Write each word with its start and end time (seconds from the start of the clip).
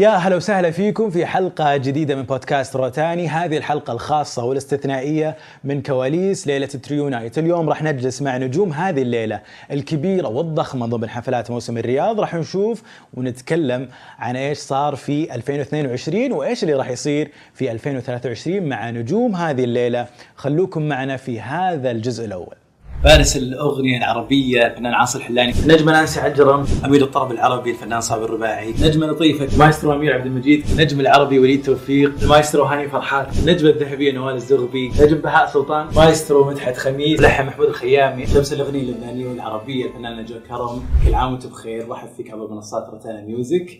يا 0.00 0.10
هلا 0.10 0.36
وسهلا 0.36 0.70
فيكم 0.70 1.10
في 1.10 1.26
حلقة 1.26 1.76
جديدة 1.76 2.14
من 2.14 2.22
بودكاست 2.22 2.76
روتانا. 2.76 3.28
هذه 3.28 3.56
الحلقة 3.56 3.92
الخاصة 3.92 4.44
والاستثنائية 4.44 5.36
من 5.64 5.82
كواليس 5.82 6.46
ليلة 6.46 6.66
Trio 6.66 7.08
Night. 7.08 7.38
اليوم 7.38 7.68
راح 7.68 7.82
نجلس 7.82 8.22
مع 8.22 8.36
نجوم 8.36 8.72
هذه 8.72 9.02
الليلة 9.02 9.40
الكبيرة 9.70 10.28
والضخمة 10.28 10.86
ضمن 10.86 11.08
حفلات 11.08 11.50
موسم 11.50 11.78
الرياض. 11.78 12.20
راح 12.20 12.34
نشوف 12.34 12.82
ونتكلم 13.14 13.88
عن 14.18 14.36
إيش 14.36 14.58
صار 14.58 14.96
في 14.96 15.34
2022 15.34 16.32
وإيش 16.32 16.62
اللي 16.62 16.74
راح 16.74 16.90
يصير 16.90 17.30
في 17.54 17.72
2023 17.72 18.68
مع 18.68 18.90
نجوم 18.90 19.36
هذه 19.36 19.64
الليلة. 19.64 20.06
خلوكم 20.36 20.82
معنا 20.82 21.16
في 21.16 21.40
هذا 21.40 21.90
الجزء 21.90 22.24
الأول. 22.24 22.59
فارس 23.04 23.36
الأغنية 23.36 23.98
العربية 23.98 24.66
الفنان 24.66 24.94
عاصي 24.94 25.18
الحلاني. 25.18 25.52
نجمه 25.66 25.92
نانسي 25.92 26.20
عجرم. 26.20 26.66
أمير 26.84 27.02
الطرب 27.02 27.32
العربي 27.32 27.70
الفنان 27.70 28.00
صابر 28.00 28.24
الرباعي. 28.24 28.70
نجمه 28.70 29.06
لطيفه 29.06 29.58
مايسترو 29.58 29.92
أمير 29.92 30.14
عبد 30.14 30.26
المجيد. 30.26 30.64
نجم 30.76 31.00
العربي 31.00 31.38
وليد 31.38 31.62
توفيق. 31.62 32.12
المايسترو 32.22 32.64
هاني 32.64 32.88
فرحات 32.88 33.28
نجمه 33.46 33.70
الذهبيه 33.70 34.12
نوال 34.12 34.34
الزغبي. 34.34 34.88
نجم 34.88 35.16
بهاء 35.16 35.46
سلطان. 35.46 35.86
مايسترو 35.96 36.50
مدحت 36.50 36.76
خميس. 36.76 37.20
ملحن 37.20 37.46
محمود 37.46 37.66
الخيامي. 37.66 38.26
شمس 38.26 38.52
الأغنية 38.52 38.80
اللبنانية 38.80 39.28
والعربية 39.28 39.86
الفنان 39.86 40.20
نجوى 40.20 40.40
كرم 40.48 40.82
كل 41.06 41.14
عام 41.14 41.32
وأنتم 41.32 41.48
بخير. 41.48 41.90
واحد 41.90 42.08
فيك 42.16 42.30
عبر 42.30 42.50
منصات 42.50 42.88
روتانا 42.92 43.24
ميوزك. 43.26 43.78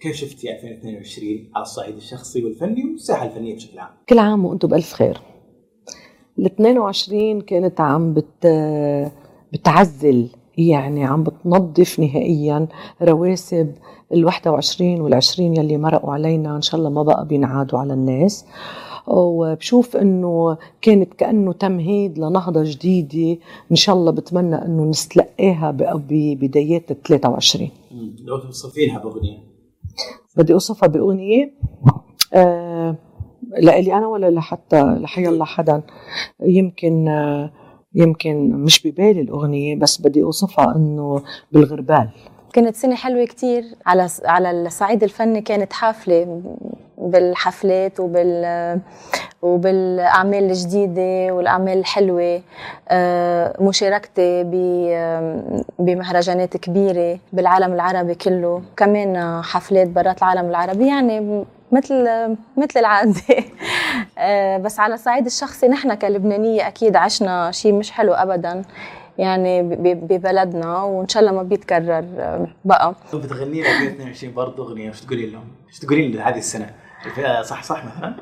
كيف 0.00 0.16
شفتي 0.16 0.52
2022 0.52 1.50
على 1.54 1.62
الصعيد 1.62 1.96
الشخصي 1.96 2.44
والفني 2.44 2.84
والساحة 2.92 3.26
الفنية 3.26 3.54
بشكل 3.54 3.78
عام؟ 3.78 3.90
كل 4.08 4.18
عام 4.18 4.44
وأنتم 4.44 4.68
بألف 4.68 4.92
خير. 4.92 5.18
ال 6.38 6.44
22 6.46 7.40
كانت 7.40 7.80
عم 7.80 8.14
بت 8.14 8.46
بتعزل 9.52 10.28
يعني 10.58 11.04
عم 11.04 11.22
بتنظف 11.22 12.00
نهائيا 12.00 12.68
رواسب 13.02 13.72
ال 14.12 14.24
21 14.24 15.00
وال 15.00 15.14
20 15.14 15.56
يلي 15.56 15.76
مرقوا 15.76 16.12
علينا. 16.12 16.56
إن 16.56 16.62
شاء 16.62 16.78
الله 16.78 16.90
ما 16.90 17.02
بقى 17.02 17.26
بينعادوا 17.26 17.78
على 17.78 17.92
الناس. 17.92 18.46
وبشوف 19.06 19.96
إنه 19.96 20.56
كانت 20.82 21.14
كأنه 21.14 21.52
تمهيد 21.52 22.18
لنهضة 22.18 22.62
جديدة. 22.64 23.40
إن 23.70 23.76
شاء 23.76 23.96
الله 23.96 24.10
بتمنى 24.12 24.54
إنه 24.64 24.84
نستلقاها 24.84 25.70
ببدايات 25.70 26.90
ال 26.90 27.02
23 27.02 27.70
لو 28.24 28.38
توصفينها 28.38 28.98
بأغنية. 28.98 29.38
بدي 30.36 30.52
أوصفها 30.52 30.88
بأغنية. 30.88 31.54
آه 32.34 32.94
لإلي 33.58 33.94
أنا 33.94 34.06
ولا 34.06 34.30
لحتى 34.30 34.82
لحي 34.82 35.28
الله 35.28 35.44
حدا. 35.44 35.82
يمكن 36.40 37.06
يمكن 37.94 38.50
مش 38.52 38.86
ببالي 38.86 39.20
الأغنية 39.20 39.76
بس 39.76 40.00
بدي 40.00 40.22
أوصفها 40.22 40.76
إنه 40.76 41.22
بالغربال. 41.52 42.08
كانت 42.52 42.76
سنة 42.76 42.94
حلوة 42.94 43.24
كتير 43.24 43.64
على 43.86 44.08
على 44.24 44.50
الصعيد 44.50 45.02
الفني 45.02 45.40
كانت 45.40 45.72
حافلة 45.72 46.42
بالحفلات 46.98 48.00
وبال 48.00 48.80
وبالأعمال 49.42 50.44
الجديدة 50.44 51.34
والأعمال 51.34 51.78
الحلوة. 51.78 52.40
مشاركتي 53.60 54.42
بمهرجانات 55.78 56.56
كبيرة 56.56 57.18
بالعالم 57.32 57.72
العربي 57.72 58.14
كله. 58.14 58.62
كمان 58.76 59.42
حفلات 59.42 59.88
برات 59.88 60.18
العالم 60.18 60.48
العربي. 60.50 60.86
يعني 60.86 61.44
مثل 61.72 62.08
مثل 62.56 62.80
العادة 62.80 63.20
بس 64.64 64.80
على 64.80 64.94
الصعيد 64.94 65.26
الشخصي 65.26 65.68
نحن 65.68 65.94
كلبنانية 65.94 66.66
أكيد 66.68 66.96
عشنا 66.96 67.50
شيء 67.50 67.72
مش 67.72 67.90
حلو 67.90 68.12
ابدا 68.12 68.62
يعني 69.18 69.62
ببلدنا 69.94 70.82
وإن 70.82 71.08
شاء 71.08 71.22
الله 71.22 71.32
ما 71.32 71.42
بيتكرر 71.42 72.04
بقى 72.64 72.94
بتغني 73.14 73.60
لنا 73.60 73.70
2022 73.70 74.34
برضه 74.34 74.64
أغنية 74.64 74.90
وش 74.90 75.00
تقولي 75.00 75.26
لهم؟ 75.26 75.48
وش 75.68 75.78
تقولي 75.78 76.08
لهم 76.08 76.22
هذه 76.22 76.38
السنة؟ 76.38 76.70
صح 77.42 77.62
صح 77.62 77.84
مثلا؟ 77.84 78.16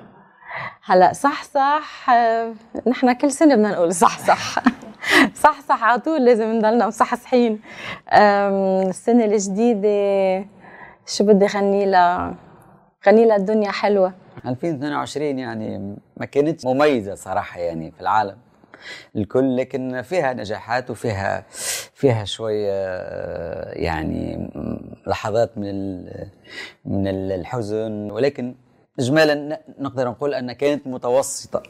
هلا 0.85 1.13
صح 1.13 1.43
صح 1.45 2.11
نحن 2.87 3.13
كل 3.13 3.31
سنة 3.31 3.55
بدنا 3.55 3.71
نقول 3.71 3.95
صح 3.95 4.19
صح 4.19 4.55
صح 5.45 5.61
صح 5.69 5.85
على 5.85 6.01
طول 6.01 6.25
لازم 6.25 6.53
نضلنا 6.53 6.87
مصحصحين 6.87 7.61
السنة 8.13 9.25
الجديدة 9.25 10.47
شو 11.07 11.25
بدي 11.25 11.47
غني 11.47 11.87
لها 11.87 12.35
غني 13.07 13.37
الدنيا 13.37 13.71
حلوة. 13.71 14.13
2022 14.47 15.39
يعني 15.39 15.97
ما 16.17 16.27
كانت 16.27 16.67
مميزة 16.67 17.15
صراحة 17.15 17.61
يعني 17.61 17.91
في 17.91 18.01
العالم. 18.01 18.37
الكل 19.17 19.57
لكن 19.57 20.03
فيها 20.03 20.33
نجاحات 20.33 20.91
وفيها 20.91 21.45
فيها 21.95 22.25
شوية 22.25 22.73
يعني 23.73 24.51
لحظات 25.07 25.59
من 25.59 26.05
من 26.85 27.07
الحزن. 27.09 28.11
ولكن 28.11 28.55
اجمالا 28.99 29.61
نقدر 29.79 30.09
نقول 30.09 30.35
أن 30.35 30.53
كانت 30.53 30.87
متوسطة. 30.87 31.63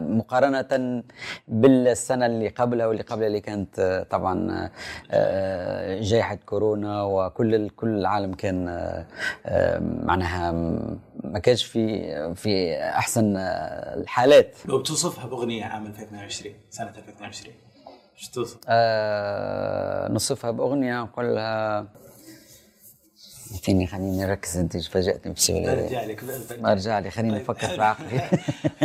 مقارنة 0.00 1.02
بالسنة 1.48 2.26
اللي 2.26 2.48
قبلها 2.48 2.86
واللي 2.86 3.02
قبلها 3.02 3.26
اللي 3.26 3.40
كانت 3.40 4.06
طبعا 4.10 4.70
جائحة 6.00 6.34
كورونا 6.34 7.02
وكل 7.02 7.68
كل 7.68 7.88
العالم 7.88 8.34
كان 8.34 8.64
معناها 10.04 10.52
ما 11.24 11.38
كانش 11.42 11.64
في 11.64 12.34
في 12.34 12.76
أحسن 12.82 13.36
الحالات 13.36 14.56
لو 14.66 14.78
بتوصفها 14.78 15.26
بأغنية 15.26 15.64
عام 15.64 15.86
2022 15.86 16.54
سنة 16.70 16.88
2022 16.88 17.54
شو 18.16 18.32
توصف؟ 18.32 18.58
آه 18.68 20.12
نصفها 20.12 20.50
بأغنية 20.50 21.02
نقول 21.02 21.34
لها 21.34 21.86
فيني 23.62 23.86
خليني 23.86 24.24
اركز 24.24 24.56
انت 24.58 24.76
فاجأتني 24.76 25.32
بسهوله 25.32 25.72
أرجع 25.72 26.04
لك 26.04 26.24
أرجع 26.64 26.98
لي 26.98 27.10
خليني 27.10 27.36
أفكر 27.36 27.68
في 27.68 27.82
عقلي 27.82 28.20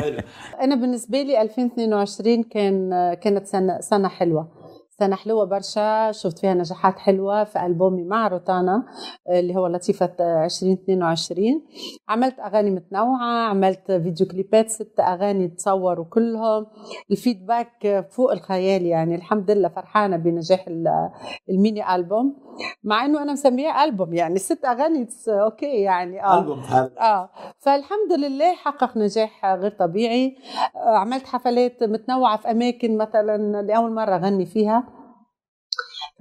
أنا 0.63 0.75
بالنسبة 0.75 1.21
لي 1.21 1.41
2022 1.41 2.43
كان 2.43 2.89
كانت 3.13 3.47
سنة 3.47 3.81
سنة 3.81 4.07
حلوة. 4.07 4.60
سنة 4.99 5.15
حلوة 5.15 5.45
برشا. 5.45 6.11
شفت 6.11 6.39
فيها 6.39 6.53
نجاحات 6.53 6.99
حلوة 6.99 7.43
في 7.43 7.65
ألبومي 7.65 8.03
مع 8.03 8.27
روتانا 8.27 8.83
اللي 9.29 9.55
هو 9.55 9.67
لطيفة 9.67 10.09
2022 10.19 11.61
عملت 12.09 12.39
أغاني 12.39 12.71
متنوعة 12.71 13.49
عملت 13.49 13.91
فيديو 13.91 14.27
كليبات 14.27 14.69
ست 14.69 14.99
أغاني 14.99 15.47
تصوروا 15.47 16.05
كلهم. 16.05 16.65
ال 17.11 17.22
feedback 17.22 18.07
فوق 18.11 18.31
الخيال 18.31 18.85
يعني. 18.85 19.15
الحمد 19.15 19.51
لله 19.51 19.69
فرحانة 19.69 20.17
بنجاح 20.17 20.65
الميني 21.49 21.95
ألبوم. 21.95 22.35
مع 22.83 23.05
إنه 23.05 23.21
أنا 23.23 23.33
مسميه 23.33 23.83
ألبوم 23.83 24.13
يعني. 24.13 24.37
ست 24.39 24.65
أغاني 24.65 25.07
okay 25.29 25.81
يعني 25.81 26.23
آه. 26.23 26.39
ألبوم 26.39 26.59
آه. 26.99 27.29
فالحمد 27.59 28.13
لله 28.19 28.55
حقق 28.55 28.97
نجاح 28.97 29.45
غير 29.45 29.71
طبيعي. 29.71 30.35
آه 30.75 30.97
عملت 30.97 31.27
حفلات 31.27 31.83
متنوعة 31.83 32.37
في 32.37 32.51
أماكن 32.51 32.97
مثلا 32.97 33.61
لأول 33.61 33.91
مرة 33.93 34.15
أغني 34.15 34.45
فيها. 34.45 34.83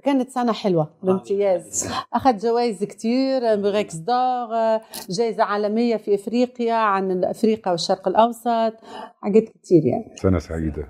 كانت 0.03 0.31
سنة 0.31 0.53
حلوة 0.53 0.91
بامتياز. 1.03 1.89
أخذ 2.13 2.37
جوائز 2.37 2.85
كتير 2.85 3.57
Murex 3.57 3.97
d'Or 3.97 4.81
جائزة 5.11 5.43
عالمية 5.45 5.97
في 5.97 6.15
إفريقيا 6.15 6.75
عن 6.75 7.25
أفريقيا 7.25 7.73
والشرق 7.73 8.09
الأوسط 8.09 8.75
حاجات 9.23 9.49
كتير 9.49 9.87
يعني. 9.87 10.17
سنة 10.17 10.39
سعيدة. 10.39 10.89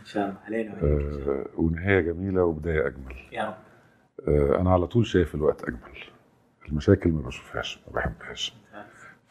إن 0.00 0.04
شاء 0.04 0.24
الله. 0.24 0.38
علينا 0.46 0.74
آه 0.82 1.46
ونهاية 1.56 2.00
جميلة 2.00 2.44
وبداية 2.44 2.86
أجمل. 2.86 3.14
يا 3.32 3.44
رب. 3.44 3.54
آه 4.28 4.60
أنا 4.60 4.70
على 4.70 4.86
طول 4.86 5.06
شايف 5.06 5.34
الوقت 5.34 5.62
أجمل. 5.62 5.98
المشاكل 6.68 7.10
ما 7.10 7.22
بشوفهاش 7.22 7.80
ما 7.86 7.92
بحبهاش. 7.92 8.54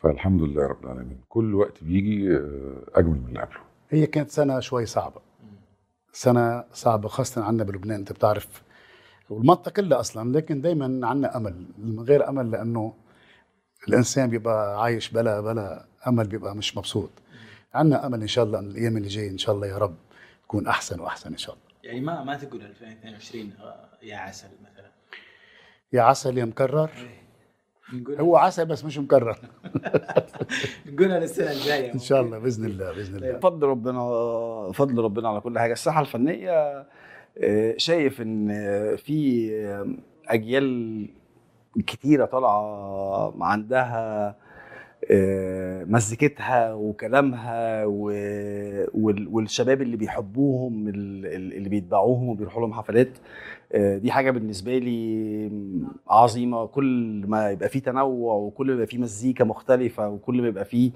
فالحمد 0.01 0.41
لله 0.41 0.67
رب 0.67 0.83
العالمين. 0.83 1.21
كل 1.29 1.55
وقت 1.55 1.83
بيجي 1.83 2.35
آه 2.35 2.83
أجمل 2.95 3.19
من 3.19 3.27
اللي 3.27 3.41
قبله. 3.41 3.59
هي 3.89 4.07
كانت 4.07 4.29
سنة 4.29 4.59
شوي 4.59 4.85
صعبة. 4.85 5.21
سنة 6.11 6.63
صعبة 6.71 7.07
خاصة 7.07 7.43
عندنا 7.43 7.63
بلبنان. 7.63 7.99
أنت 7.99 8.11
بتعرف 8.11 8.62
والمنطقة 9.37 9.71
كلها 9.71 9.99
أصلا 9.99 10.37
لكن 10.37 10.61
دايما 10.61 11.07
عندنا 11.07 11.37
أمل 11.37 11.65
من 11.77 11.99
غير 11.99 12.29
أمل 12.29 12.51
لأنه 12.51 12.93
الإنسان 13.87 14.29
بيبقى 14.29 14.83
عايش 14.83 15.09
بلا 15.09 15.41
بلا 15.41 15.85
أمل 16.07 16.27
بيبقى 16.27 16.55
مش 16.55 16.77
مبسوط. 16.77 17.09
عندنا 17.73 18.05
أمل 18.07 18.21
إن 18.21 18.27
شاء 18.27 18.45
الله 18.45 18.59
أن 18.59 18.65
الأيام 18.67 18.97
اللي 18.97 19.07
جاية 19.07 19.29
إن 19.29 19.37
شاء 19.37 19.55
الله 19.55 19.67
يا 19.67 19.77
رب 19.77 19.95
تكون 20.43 20.67
أحسن 20.67 20.99
وأحسن 20.99 21.31
إن 21.31 21.37
شاء 21.37 21.55
الله. 21.55 21.65
يعني 21.83 22.01
ما 22.01 22.23
ما 22.23 22.37
تقول 22.37 22.61
2022 22.61 23.51
يا 24.03 24.17
عسل 24.17 24.47
مثلا؟ 24.61 24.91
يا 25.93 26.01
عسل 26.01 26.37
يا 26.37 26.45
مكرر؟ 26.45 26.89
هو 28.09 28.37
عسل 28.37 28.65
بس 28.65 28.85
مش 28.85 28.97
مكرر. 28.97 29.37
نقولها 30.85 31.19
للسنة 31.19 31.51
الجاية. 31.51 31.93
إن 31.93 31.99
شاء 31.99 32.21
الله 32.21 32.39
بإذن 32.39 32.65
الله 32.65 32.91
بإذن 32.91 33.15
الله. 33.15 33.39
فضل 33.39 33.67
ربنا 33.67 34.01
فضل 34.73 34.97
ربنا 35.03 35.29
على 35.29 35.41
كل 35.41 35.59
حاجة. 35.59 35.73
الساحة 35.73 36.01
الفنية 36.01 36.85
شايف 37.77 38.21
إن 38.21 38.47
في 38.95 39.49
أجيال 40.27 41.07
كتيرة 41.87 42.25
طالعة 42.25 43.33
عندها 43.43 44.35
مزيكتها 45.85 46.73
وكلامها 46.73 47.85
والشباب 49.31 49.81
اللي 49.81 49.97
بيحبوهم 49.97 50.87
ال- 50.87 51.25
ال- 51.25 51.53
اللي 51.53 51.69
بيتبعوهم 51.69 52.29
وبيروحوا 52.29 52.61
لهم 52.61 52.73
حفلات 52.73 53.09
آه، 53.73 53.97
دي 53.97 54.11
حاجة 54.11 54.31
بالنسبة 54.31 54.77
لي 54.77 55.51
عظيمة. 56.09 56.65
كل 56.65 57.23
ما 57.27 57.49
يبقى 57.51 57.69
فيه 57.69 57.79
تنوع 57.79 58.35
وكل 58.35 58.67
ما 58.67 58.73
يبقى 58.73 58.87
فيه 58.87 58.97
مزيكا 58.97 59.43
مختلفة 59.43 60.09
وكل 60.09 60.41
ما 60.41 60.47
يبقى 60.47 60.65
فيه 60.65 60.91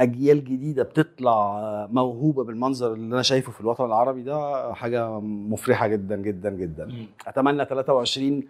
أجيال 0.00 0.44
جديدة 0.44 0.82
بتطلع 0.82 1.86
موهوبة 1.90 2.44
بالمنظر 2.44 2.92
اللي 2.92 3.14
أنا 3.14 3.22
شايفه 3.22 3.52
في 3.52 3.60
الوطن 3.60 3.84
العربي 3.84 4.22
ده 4.22 4.72
حاجة 4.74 5.20
مفرحة 5.20 5.86
جدا 5.86 6.16
جدا 6.16 6.50
جدا. 6.50 6.92
أتمنى 7.26 7.64
23 7.64 8.42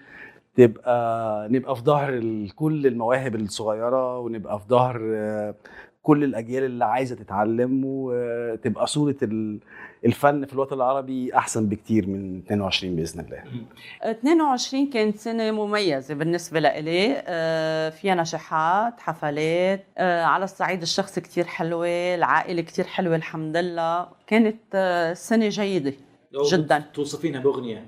تبقى 0.56 1.48
نبقى 1.48 1.76
في 1.76 1.82
ظهر 1.82 2.20
كل 2.56 2.86
المواهب 2.86 3.34
الصغيرة 3.34 4.18
ونبقى 4.18 4.60
في 4.60 4.64
ظهر 4.68 4.98
كل 6.06 6.24
الأجيال 6.24 6.64
اللي 6.64 6.84
عايزة 6.84 7.14
تتعلم 7.16 7.82
وتبقى 7.84 8.86
صورة 8.86 9.16
ال- 9.22 9.58
الفن 10.06 10.44
في 10.46 10.52
الوطن 10.52 10.76
العربي 10.76 11.36
أحسن 11.36 11.68
بكتير 11.68 12.06
من 12.08 12.38
22 12.38 12.96
بإذن 12.96 13.20
الله. 13.24 13.42
22 14.10 14.90
كانت 14.90 15.16
سنة 15.16 15.50
مميزة 15.50 16.14
بالنسبة 16.14 16.60
لإلي. 16.60 17.22
آه، 17.26 17.90
فيها 17.90 18.14
نجاحات 18.14 19.00
حفلات. 19.00 19.84
آه، 19.98 20.22
على 20.24 20.44
الصعيد 20.44 20.82
الشخصي 20.82 21.20
كتير 21.20 21.44
حلوة 21.44 21.86
العائلة 22.14 22.62
كتير 22.62 22.84
حلوة 22.84 23.16
الحمد 23.16 23.56
لله. 23.56 24.06
كانت 24.26 24.56
آه، 24.74 25.12
سنة 25.12 25.48
جيدة 25.48 25.92
جدا. 26.52 26.84
توصفينها 26.94 27.40
بأغنية. 27.40 27.84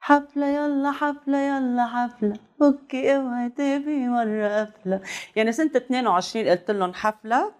حفلة 0.00 0.46
يلا 0.46 0.90
حفلة 0.92 1.38
يلا 1.38 1.86
حفلة. 1.86 2.32
بكي 2.60 3.16
أوعي 3.16 3.48
تبي 3.48 4.08
مرة 4.08 4.48
قفلة. 4.60 5.00
يعني 5.36 5.52
سنة 5.52 5.70
22 5.76 6.48
قلت 6.48 6.70
لهم 6.70 6.94
حفلة 6.94 7.52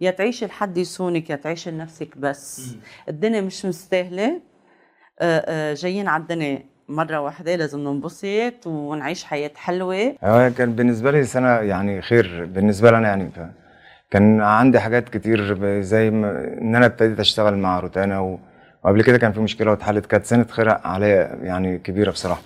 يا 0.00 0.10
تعيشي 0.10 0.46
لحد 0.46 0.78
يسونك 0.78 1.30
يا 1.30 1.36
تعيشي 1.36 1.70
لنفسك 1.70 2.18
بس. 2.18 2.74
الدنيا 3.08 3.40
مش 3.40 3.64
مستاهلة. 3.66 4.40
آه، 5.20 5.44
آه، 5.70 5.74
جايين 5.74 6.08
على 6.08 6.22
الدنيا 6.22 6.64
مرة 6.88 7.20
واحدة 7.20 7.56
لازم 7.56 7.80
ننبسط 7.80 8.66
ونعيش 8.66 9.24
حياة 9.24 9.50
حلوة. 9.56 10.14
هو 10.24 10.50
كان 10.58 10.72
بالنسبة 10.74 11.10
لي 11.10 11.24
سنة 11.24 11.48
يعني 11.48 12.02
خير 12.02 12.44
بالنسبة 12.44 12.90
لي 12.90 12.98
أنا 12.98 13.08
يعني. 13.08 13.30
ف- 13.30 13.40
كان 14.10 14.40
عندي 14.40 14.80
حاجات 14.80 15.08
كتير 15.08 15.54
زي 15.80 16.10
ما 16.10 16.44
إن 16.60 16.76
أنا 16.76 16.86
ابتديت 16.86 17.20
أشتغل 17.20 17.56
مع 17.58 17.80
روتانا 17.80 18.20
و- 18.20 18.38
وقبل 18.84 19.02
كده 19.02 19.18
كان 19.18 19.32
في 19.32 19.40
مشكلة 19.40 19.70
واتحلت 19.70 20.06
كانت 20.06 20.24
سنة 20.24 20.44
خير 20.44 20.68
عليا 20.70 21.38
يعني 21.42 21.78
كبيرة 21.78 22.10
بصراحة. 22.10 22.40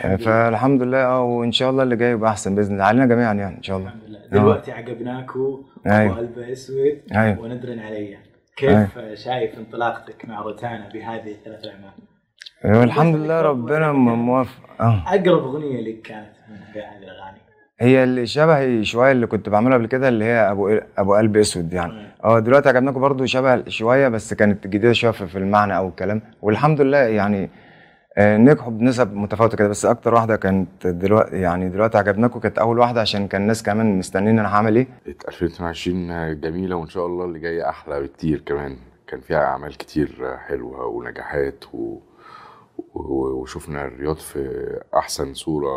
فالحمد 0.00 0.82
لله 0.82 1.04
آه 1.04 1.22
وإن 1.22 1.52
شاء 1.52 1.70
الله 1.70 1.82
اللي 1.82 1.96
جاي 1.96 2.10
يبقى 2.10 2.30
أحسن 2.30 2.54
بإذن 2.54 2.72
الله. 2.72 2.84
علينا 2.84 3.06
جميعا 3.06 3.34
يعني 3.34 3.56
إن 3.56 3.62
شاء 3.62 3.76
الله. 3.78 3.92
دلوقتي 4.32 4.72
عقبناكو 4.72 5.64
أيوة. 5.86 6.12
أبو 6.12 6.20
قلب 6.20 6.38
أسود 6.38 7.00
أيوة. 7.14 7.40
وندرن 7.40 7.78
علي 7.78 8.16
كيف 8.56 8.98
شايف 9.14 9.58
انطلاقتك 9.58 10.24
مع 10.28 10.40
روتانا 10.40 10.88
بهذه 10.94 11.32
الثلاث 11.32 11.60
اعمال؟ 11.66 12.84
الحمد 12.84 13.16
لله 13.16 13.40
ربنا 13.40 13.92
م- 13.92 14.26
موفق. 14.26 14.60
آه. 14.80 15.02
أقرب 15.06 15.44
أغنية 15.44 15.80
لك 15.80 16.02
كانت 16.02 16.30
من 16.50 16.56
هذه 16.56 16.98
الأغاني؟ 16.98 17.38
هي 17.80 18.04
اللي 18.04 18.26
شبهي 18.26 18.84
شوية 18.84 19.12
اللي 19.12 19.26
كنت 19.26 19.48
بعملها 19.48 19.76
قبل 19.78 19.86
كده 19.86 20.08
اللي 20.08 20.24
هي 20.24 20.50
أبو 20.50 20.78
أبو 20.98 21.14
قلب 21.14 21.36
أسود 21.36 21.72
يعني. 21.72 21.92
آه 22.24 22.38
دلوقتي 22.38 22.68
عجبناكم 22.68 23.00
برضو 23.00 23.26
شبه 23.26 23.68
شوية 23.68 24.08
بس 24.08 24.34
كانت 24.34 24.66
جديدة 24.66 24.92
شوية 24.92 25.10
في 25.10 25.38
المعنى 25.38 25.76
أو 25.76 25.88
الكلام. 25.88 26.22
والحمد 26.42 26.80
لله 26.80 26.98
يعني 26.98 27.50
آه، 28.18 28.36
نجحوا 28.36 28.72
بنسب 28.72 29.14
متفاوتة 29.14 29.56
كده. 29.56 29.68
بس 29.68 29.86
أكتر 29.86 30.14
واحدة 30.14 30.36
كانت 30.36 30.86
دلوقتي 30.86 31.40
يعني 31.40 31.68
دلوقتي 31.68 31.98
عجبناكم 31.98 32.40
كانت 32.40 32.58
أول 32.58 32.78
واحدة 32.78 33.00
عشان 33.00 33.28
كان 33.28 33.42
الناس 33.42 33.62
كمان 33.62 33.98
مستنيين 33.98 34.38
أنا 34.38 34.54
هعمل 34.54 34.76
إيه. 34.76 34.86
2022 35.28 36.40
جميلة 36.40 36.76
وإن 36.76 36.88
شاء 36.88 37.06
الله 37.06 37.24
اللي 37.24 37.38
جاي 37.38 37.68
أحلى 37.68 38.00
بكتير 38.00 38.40
كمان. 38.46 38.76
كان 39.06 39.20
فيها 39.20 39.44
أعمال 39.44 39.76
كتير 39.76 40.36
حلوة 40.48 40.86
ونجاحات 40.86 41.64
و... 41.74 41.98
وشفنا 42.94 43.84
الرياض 43.86 44.16
في 44.16 44.40
أحسن 44.96 45.34
صورة 45.34 45.68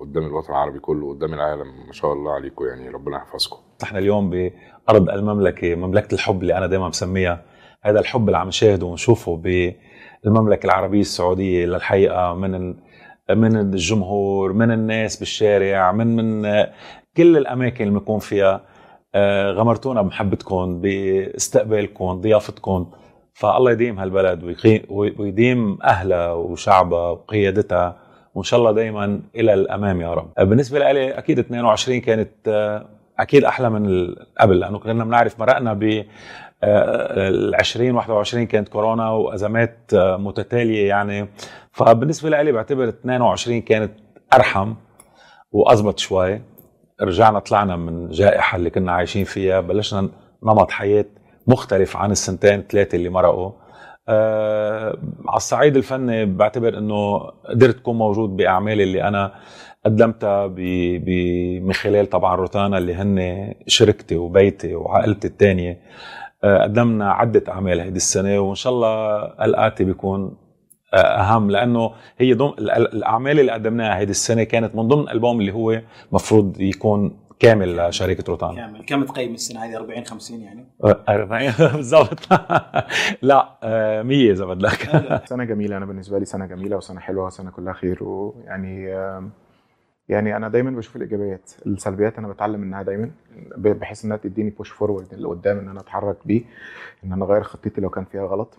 قدام 0.00 0.26
الوطن 0.26 0.52
العربي 0.52 0.78
كله 0.78 1.08
قدام 1.14 1.34
العالم 1.34 1.86
ما 1.86 1.92
شاء 1.92 2.12
الله 2.12 2.32
عليكم 2.32 2.64
يعني 2.64 2.88
ربنا 2.88 3.16
يحفظكم. 3.16 3.56
إحنا 3.82 3.98
اليوم 3.98 4.30
بأرض 4.30 5.10
المملكة 5.10 5.74
مملكة 5.74 6.14
الحب 6.14 6.42
اللي 6.42 6.56
أنا 6.58 6.66
دائما 6.66 6.88
مسميها 6.88 7.44
هذا 7.82 8.00
الحب 8.00 8.26
اللي 8.26 8.38
عم 8.38 8.48
نشاهده 8.48 8.86
ونشوفه 8.86 9.36
بالمملكة 9.36 10.66
العربية 10.66 11.00
السعودية 11.00 11.66
للحقيقة 11.66 12.34
من 12.34 12.74
من 13.30 13.56
الجمهور 13.56 14.52
من 14.52 14.70
الناس 14.70 15.16
بالشارع 15.18 15.92
من 15.92 16.16
من 16.16 16.42
كل 17.16 17.36
الأماكن 17.36 17.84
اللي 17.84 17.98
بنكون 17.98 18.18
فيها. 18.18 18.64
آه، 19.14 19.50
غمرتونا 19.52 20.02
بمحبتكم 20.02 20.80
باستقبالكم 20.80 22.20
ضيافتكم 22.20 22.90
فالله 23.38 23.70
يديم 23.70 23.98
هالبلد 23.98 24.56
ويديم 24.90 25.78
اهلها 25.82 26.32
وشعبها 26.32 27.10
وقيادتها 27.10 27.96
وإن 28.34 28.44
شاء 28.44 28.60
الله 28.60 28.72
دائما 28.72 29.20
إلى 29.36 29.54
الأمام 29.54 30.00
يا 30.00 30.14
رب. 30.14 30.30
بالنسبة 30.38 30.78
لي 30.78 31.18
أكيد 31.18 31.38
22 31.38 32.00
كانت 32.00 32.30
آه، 32.48 32.86
أكيد 33.18 33.44
أحلى 33.44 33.70
من 33.70 34.14
قبل 34.40 34.60
لأنه 34.60 34.78
كنا 34.78 35.04
بنعرف 35.04 35.40
مرقنا 35.40 35.72
ب 35.72 36.04
ال 36.64 37.54
20 37.54 37.90
21 37.94 38.46
كانت 38.46 38.68
كورونا 38.68 39.10
وأزمات 39.10 39.78
آه، 39.94 40.16
متتالية 40.16 40.88
يعني. 40.88 41.28
فبالنسبة 41.72 42.42
لي 42.42 42.52
بعتبر 42.52 42.88
22 42.88 43.60
كانت 43.60 43.92
أرحم 44.34 44.74
واضبط 45.52 45.98
شوي. 45.98 46.40
رجعنا 47.00 47.38
طلعنا 47.38 47.76
من 47.76 48.08
جائحة 48.08 48.56
اللي 48.56 48.70
كنا 48.70 48.92
عايشين 48.92 49.24
فيها 49.24 49.60
بلشنا 49.60 50.08
نمط 50.42 50.70
حياة 50.70 51.04
مختلف 51.48 51.96
عن 51.96 52.10
السنتين 52.10 52.62
ثلاثة 52.62 52.96
اللي 52.96 53.08
مرقوا 53.08 53.50
آه 54.08 54.98
على 55.28 55.36
الصعيد 55.36 55.76
الفني 55.76 56.24
بعتبر 56.26 56.78
إنه 56.78 57.18
قدرت 57.48 57.76
اكون 57.78 57.98
موجود 57.98 58.36
بأعمالي 58.36 58.82
اللي 58.82 59.02
أنا 59.02 59.32
قدمتها. 59.86 60.46
من 61.60 61.72
خلال 61.72 62.10
طبعا 62.10 62.34
روتانا 62.36 62.78
اللي 62.78 62.94
هن 62.94 63.54
شركتي 63.66 64.16
وبيتي 64.16 64.74
وعائلتي 64.74 65.28
الثانية 65.28 65.80
آه 66.44 66.62
قدمنا 66.62 67.12
عدة 67.12 67.42
أعمال 67.48 67.80
هيدي 67.80 67.96
السنة 67.96 68.38
وإن 68.38 68.54
شاء 68.54 68.72
الله 68.72 69.16
الاتي 69.24 69.84
بيكون 69.84 70.36
آه، 70.94 70.96
أهم 70.96 71.50
لأنه 71.50 71.90
هي 72.18 72.32
ضمن 72.34 72.52
ال- 72.58 72.70
ال- 72.70 72.92
الأعمال 72.94 73.40
اللي 73.40 73.52
قدمناها 73.52 73.98
هيدي 73.98 74.10
السنة 74.10 74.42
كانت 74.44 74.76
من 74.76 74.88
ضمن 74.88 75.08
ألبوم 75.08 75.40
اللي 75.40 75.52
هو 75.52 75.80
مفروض 76.12 76.60
يكون 76.60 77.27
كامل 77.40 77.88
لشركه 77.88 78.24
روتانا. 78.28 78.54
كامل. 78.54 78.84
كم 78.86 79.04
تقيم 79.04 79.34
السنة 79.34 79.64
هذه؟ 79.64 79.76
40 79.76 80.04
50 80.04 80.40
يعني؟ 80.40 80.66
آه، 80.84 81.04
40 81.08 81.52
بالضبط. 81.76 82.32
لا 83.22 83.58
آه، 83.62 84.02
100 84.02 84.32
إذا 84.32 84.44
بدك. 84.44 84.78
سنة 85.30 85.44
جميلة. 85.44 85.76
أنا 85.76 85.86
بالنسبة 85.86 86.18
لي 86.18 86.24
سنة 86.24 86.46
جميلة 86.46 86.76
وسنة 86.76 87.00
حلوة 87.00 87.26
وسنة 87.26 87.50
كلها 87.50 87.72
خير 87.72 88.04
ويعني 88.04 88.84
يعني 90.08 90.36
أنا 90.36 90.48
دايما 90.48 90.70
بشوف 90.70 90.96
الإيجابيات 90.96 91.50
السلبيات. 91.66 92.18
أنا 92.18 92.28
بتعلم 92.28 92.60
منها 92.60 92.82
دايما. 92.82 93.10
بحيث 93.56 94.04
إنها 94.04 94.16
تديني 94.16 94.50
push 94.50 94.70
forward 94.70 95.14
لقدام 95.14 95.58
إن 95.58 95.68
أنا 95.68 95.80
أتحرك 95.80 96.16
بيه 96.26 96.42
إن 97.04 97.12
أنا 97.12 97.24
أغير 97.24 97.42
خطتي 97.42 97.80
لو 97.80 97.90
كان 97.90 98.04
فيها 98.04 98.26
غلط. 98.26 98.58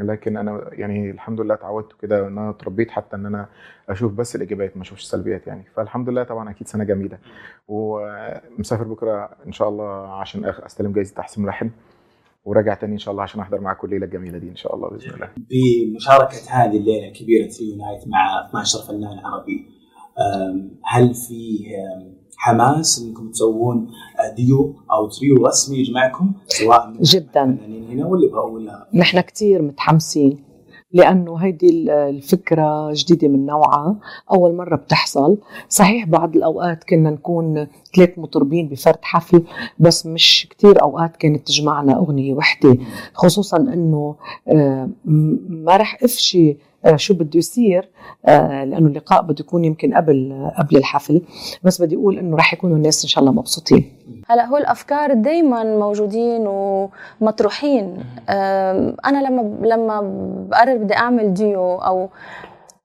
لكن 0.00 0.36
أنا 0.36 0.70
يعني 0.72 1.10
الحمد 1.10 1.40
لله 1.40 1.54
اتعودت 1.54 1.92
كده 2.02 2.26
إن 2.28 2.38
أنا 2.38 2.50
اتربيت 2.50 2.90
حتى 2.90 3.16
إن 3.16 3.26
أنا 3.26 3.48
أشوف 3.88 4.12
بس 4.12 4.36
الإيجابيات 4.36 4.76
ما 4.76 4.82
أشوفش 4.82 5.02
السلبيات 5.02 5.46
يعني. 5.46 5.64
فالحمد 5.76 6.08
لله 6.08 6.22
طبعا 6.22 6.50
أكيد 6.50 6.68
سنة 6.68 6.84
جميلة. 6.84 7.18
ومسافر 7.68 8.84
بكرة 8.84 9.30
إن 9.46 9.52
شاء 9.52 9.68
الله 9.68 9.90
عشان 10.20 10.44
أستلم 10.44 10.92
جايزة 10.92 11.14
أحسن 11.14 11.44
ملحن 11.44 11.70
وراجع 12.44 12.74
تاني 12.74 12.92
إن 12.92 12.98
شاء 12.98 13.12
الله 13.12 13.22
عشان 13.22 13.40
أحضر 13.40 13.60
معاكم 13.60 13.86
الليلة 13.86 14.06
الجميلة 14.06 14.38
دي 14.38 14.48
إن 14.48 14.56
شاء 14.56 14.74
الله 14.74 14.90
بإذن 14.90 15.14
الله. 15.14 15.28
بمشاركه 15.36 16.36
هذه 16.50 16.76
الليلة 16.76 17.08
الكبيرة 17.08 17.48
Trio 17.48 17.76
Night 17.76 18.08
مع 18.08 18.46
12 18.48 18.78
فنان 18.88 19.18
عربي 19.24 19.66
هل 20.84 21.14
في 21.14 21.58
حماس 22.40 23.02
إنكم 23.02 23.30
تسوون 23.30 23.88
آه، 24.20 24.34
ديو 24.34 24.74
أو 24.92 25.08
تريو 25.08 25.46
رسمي 25.46 25.78
يجمعكم 25.78 26.32
سواء 26.46 26.88
من 26.90 27.00
جدا. 27.02 27.58
هنا 27.90 28.08
بقى 28.32 28.50
ولا؟ 28.50 28.88
نحن 28.94 29.20
كتير 29.20 29.62
متحمسين 29.62 30.44
لأنه 30.92 31.36
هيدي 31.36 31.70
ال- 31.70 31.90
الفكرة 31.90 32.92
جديدة 32.92 33.28
من 33.28 33.46
نوعها 33.46 33.96
أول 34.32 34.54
مرة 34.56 34.76
بتحصل. 34.76 35.38
صحيح 35.68 36.06
بعض 36.06 36.36
الأوقات 36.36 36.84
كنا 36.84 37.10
نكون 37.10 37.66
ثلاث 37.96 38.18
مطربين 38.18 38.68
بفرد 38.68 38.98
حفل 39.02 39.42
بس 39.78 40.06
مش 40.06 40.46
كتير 40.50 40.82
أوقات 40.82 41.16
كانت 41.16 41.46
تجمعنا 41.46 41.96
أغنية 41.98 42.34
وحدة 42.34 42.78
خصوصا 43.14 43.56
أنه 43.56 44.14
آه، 44.48 44.88
ما 45.04 45.76
رح 45.76 45.98
أفشي 46.02 46.50
آه، 46.50 46.56
شو 46.96 47.14
بده 47.14 47.38
يصير 47.38 47.88
آه، 48.26 48.64
لأنه 48.64 48.86
اللقاء 48.88 49.22
بده 49.22 49.36
يكون 49.40 49.64
يمكن 49.64 49.94
قبل 49.94 50.50
قبل 50.58 50.76
الحفل. 50.76 51.22
بس 51.62 51.82
بدي 51.82 51.96
أقول 51.96 52.18
أنه 52.18 52.36
رح 52.36 52.54
يكونوا 52.54 52.76
الناس 52.76 53.04
إن 53.04 53.08
شاء 53.08 53.20
الله 53.24 53.32
مبسوطين. 53.32 53.92
هلأ 54.26 54.46
هو 54.46 54.56
الأفكار 54.56 55.12
دائما 55.12 55.64
موجودين 55.64 56.46
ومطروحين. 56.46 57.96
أنا 58.28 59.28
لما 59.28 59.66
لما 59.66 60.00
بقرر 60.50 60.76
بدي 60.76 60.94
أعمل 60.94 61.34
ديو 61.34 61.74
أو 61.74 62.08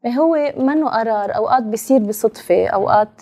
هو 0.07 0.53
منه 0.57 0.89
قرار. 0.89 1.35
أوقات 1.35 1.63
بيصير 1.63 1.99
بصدفة 1.99 2.67
أوقات 2.67 3.21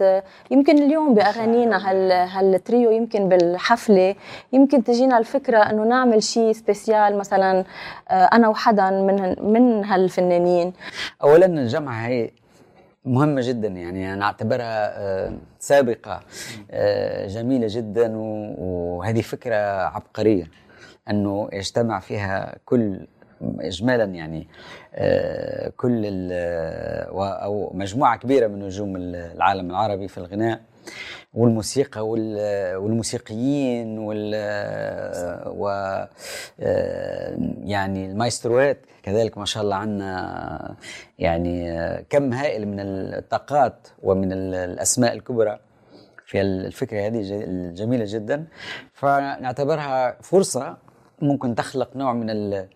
يمكن 0.51 0.77
اليوم 0.77 1.13
بأغانينا 1.13 1.89
هال 1.89 2.11
هالتريو 2.11 2.91
يمكن 2.91 3.29
بالحفلة 3.29 4.15
يمكن 4.53 4.83
تجينا 4.83 5.17
الفكرة 5.17 5.57
إنه 5.57 5.83
نعمل 5.83 6.23
شيء 6.23 6.51
spécial 6.53 7.17
مثلا 7.17 7.63
آه، 8.09 8.13
أنا 8.13 8.47
وحدا 8.47 8.89
من 8.89 9.35
من 9.53 9.85
هالفنانين. 9.85 10.73
اولا 11.23 11.45
الجامعة 11.45 12.07
هي 12.07 12.31
مهمة 13.05 13.41
جدا 13.43 13.67
يعني 13.67 14.13
أنا 14.13 14.25
أعتبرها 14.25 14.99
آه، 14.99 15.33
سابقة 15.59 16.19
آه، 16.71 17.27
جميلة 17.27 17.67
جدا 17.69 18.11
وهذه 18.17 19.21
فكرة 19.21 19.55
عبقرية 19.87 20.47
أنه 21.09 21.49
يجتمع 21.53 21.99
فيها 21.99 22.55
كل 22.65 23.07
إجمالا 23.59 24.03
يعني 24.03 24.47
آه، 24.95 25.69
كل 25.77 26.01
ال- 26.05 27.11
و- 27.11 27.23
أو 27.23 27.71
مجموعة 27.73 28.17
كبيرة 28.17 28.47
من 28.47 28.59
نجوم 28.59 28.95
العالم 28.97 29.69
العربي 29.69 30.07
في 30.07 30.17
الغناء 30.17 30.61
والموسيقى 31.33 32.07
وال- 32.07 32.75
والموسيقيين 32.75 33.97
وال 33.99 34.35
و 35.47 35.67
آه، 36.59 37.37
يعني 37.63 38.05
المايستروات 38.05 38.77
كذلك 39.03 39.37
ما 39.37 39.45
شاء 39.45 39.63
الله 39.63 39.75
عندنا 39.75 40.75
يعني 41.19 41.79
آه، 41.79 42.03
كم 42.09 42.33
هائل 42.33 42.67
من 42.67 42.79
الطاقات 42.79 43.87
ومن 44.03 44.31
ال- 44.31 44.55
الأسماء 44.55 45.13
الكبرى 45.13 45.59
في 46.25 46.41
الفكرة 46.41 47.07
هذه 47.07 47.21
ج- 47.21 47.73
جميله 47.73 48.05
جدا. 48.07 48.45
فنعتبرها 48.93 50.17
فرصة 50.21 50.77
ممكن 51.23 51.55
تخلق 51.55 51.97
نوع 51.97 52.13
من 52.13 52.29
ال 52.29 52.69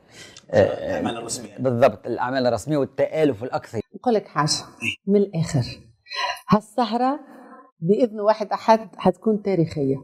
الأعمال 0.54 1.18
الرسمية. 1.18 1.58
بالضبط 1.60 2.06
الأعمال 2.08 2.48
الرسمية 2.48 2.78
والتآلف 2.78 3.44
الاكثر 3.44 3.80
نقول 3.96 4.14
لك 4.14 4.28
حاجة 4.28 4.52
من 5.08 5.16
الآخر 5.16 5.66
هالسهرة 6.50 7.20
بإذن 7.80 8.20
واحد 8.20 8.52
أحد 8.52 8.90
حتكون 8.98 9.42
تاريخية. 9.42 9.96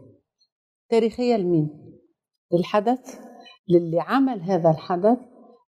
تاريخية 0.90 1.36
لمين؟ 1.36 1.70
للحدث 2.54 3.20
للي 3.70 4.00
عمل 4.00 4.42
هذا 4.42 4.70
الحدث. 4.70 5.18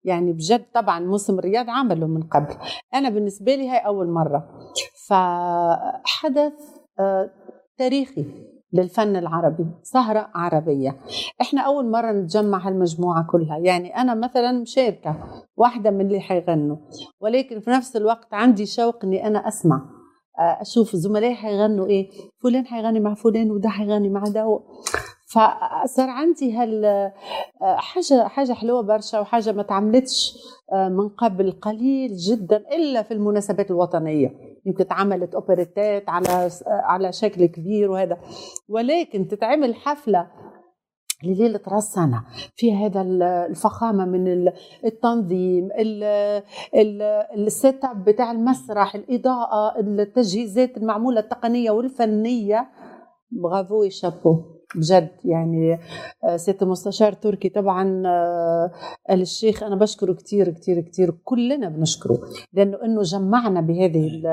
يعني 0.03 0.33
بجد 0.33 0.65
طبعا 0.73 0.99
موسم 0.99 1.39
الرياض 1.39 1.69
عمله 1.69 2.07
من 2.07 2.23
قبل. 2.23 2.55
أنا 2.93 3.09
بالنسبة 3.09 3.55
لي 3.55 3.69
هاي 3.69 3.77
أول 3.77 4.07
مرة. 4.09 4.49
فحدث 5.07 6.53
آه، 6.99 7.29
تاريخي. 7.77 8.25
للفن 8.73 9.15
العربي 9.15 9.65
سهرة 9.83 10.29
عربية. 10.35 10.97
إحنا 11.41 11.61
أول 11.61 11.91
مرة 11.91 12.11
نتجمع 12.11 12.67
هالمجموعة 12.67 13.27
كلها. 13.31 13.57
يعني 13.57 13.95
أنا 13.95 14.15
مثلا 14.15 14.51
مشاركة 14.51 15.15
واحدة 15.57 15.91
من 15.91 16.01
اللي 16.01 16.19
حيغنوا 16.19 16.77
ولكن 17.21 17.59
في 17.59 17.69
نفس 17.69 17.95
الوقت 17.95 18.33
عندي 18.33 18.65
شوق 18.65 19.05
إني 19.05 19.27
أنا 19.27 19.47
أسمع 19.47 19.81
آه، 20.39 20.61
أشوف 20.61 20.95
زملائي 20.95 21.35
حيغنوا 21.35 21.85
إيه 21.87 22.09
فلان 22.43 22.65
حيغني 22.65 22.99
مع 22.99 23.13
فلان 23.13 23.51
وده 23.51 23.69
حيغني 23.69 24.09
مع 24.09 24.23
ده 24.23 24.59
فصار 25.27 26.09
عندي 26.09 26.53
هال 26.53 26.85
آه، 26.85 27.13
حاجة 27.61 28.27
حاجة 28.27 28.53
حلوة 28.53 28.81
برشا 28.81 29.19
وحاجة 29.19 29.51
ما 29.51 29.63
تعملتش 29.63 30.33
آه، 30.73 30.89
من 30.89 31.09
قبل 31.09 31.51
قليل 31.51 32.15
جدا 32.17 32.57
إلا 32.57 33.01
في 33.03 33.13
المناسبات 33.13 33.71
الوطنية. 33.71 34.50
يمكن 34.65 34.83
اتعملت 34.83 35.35
اوبريتات 35.35 36.09
على 36.09 36.49
على 36.67 37.11
شكل 37.11 37.45
كبير 37.45 37.91
وهذا. 37.91 38.17
ولكن 38.69 39.27
تتعمل 39.27 39.75
حفلة 39.75 40.27
لليلة 41.23 41.59
راس 41.67 41.83
سنة 41.93 42.23
في 42.55 42.73
هذا 42.75 43.01
ال- 43.01 43.23
الفخامة 43.23 44.05
من 44.05 44.27
ال- 44.27 44.53
التنظيم 44.85 45.69
ال- 45.79 46.43
ال- 46.75 47.01
السـ 47.47 47.62
set 47.62 47.85
up 47.85 48.03
بتاع 48.05 48.31
المسرح 48.31 48.95
الإضاءة 48.95 49.79
التجهيزات 49.79 50.77
المعمولة 50.77 51.19
التقنية 51.19 51.71
والفنية. 51.71 52.69
برافو 53.31 53.89
شابو 53.89 54.43
بجد 54.75 55.09
يعني 55.25 55.79
آه، 56.23 56.37
سيادة 56.37 56.65
المستشار 56.65 57.13
تركي 57.13 57.49
طبعا 57.49 58.03
آه، 58.05 58.71
آل 59.09 59.21
الشيخ 59.21 59.63
أنا 59.63 59.75
بشكره 59.75 60.13
كتير 60.13 60.49
كتير 60.49 60.81
كتير 60.81 61.11
كلنا 61.23 61.69
بنشكره 61.69 62.19
لأنه 62.53 62.77
إنه 62.85 63.01
جمعنا 63.01 63.61
بهذه 63.61 64.07
ال- 64.07 64.27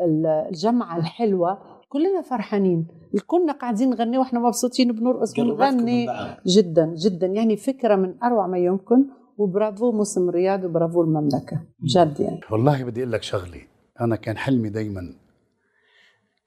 ال- 0.00 0.26
الجمعة 0.50 0.96
الحلوة 0.98 1.58
كلنا 1.88 2.22
فرحانين 2.22 2.86
كنا 3.26 3.52
قاعدين 3.52 3.90
نغني 3.90 4.18
وإحنا 4.18 4.40
مبسوطين 4.40 4.92
بنرقص 4.92 5.32
ونغني 5.38 6.06
جدا 6.46 6.94
جدا 7.04 7.26
يعني 7.26 7.56
فكرة 7.56 7.96
من 7.96 8.14
أروع 8.22 8.46
ما 8.46 8.58
يمكن 8.58 9.04
وبرافو 9.38 9.92
موسم 9.92 10.28
الرياض 10.28 10.64
وبرافو 10.64 11.02
المملكة 11.02 11.60
بجد 11.78 12.20
يعني. 12.20 12.40
والله 12.50 12.84
بدي 12.84 13.00
أقول 13.00 13.12
لك 13.12 13.22
شغلة 13.22 13.60
أنا 14.00 14.16
كان 14.16 14.36
حلمي 14.36 14.68
دائما 14.68 15.14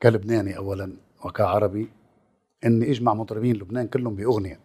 كلبناني 0.02 0.58
اولا 0.58 0.94
وكعربي 1.26 1.88
إني 2.66 2.92
إجمع 2.92 3.14
مطربين 3.14 3.56
لبنان 3.56 3.88
كلهم 3.88 4.16
بأغنية. 4.16 4.60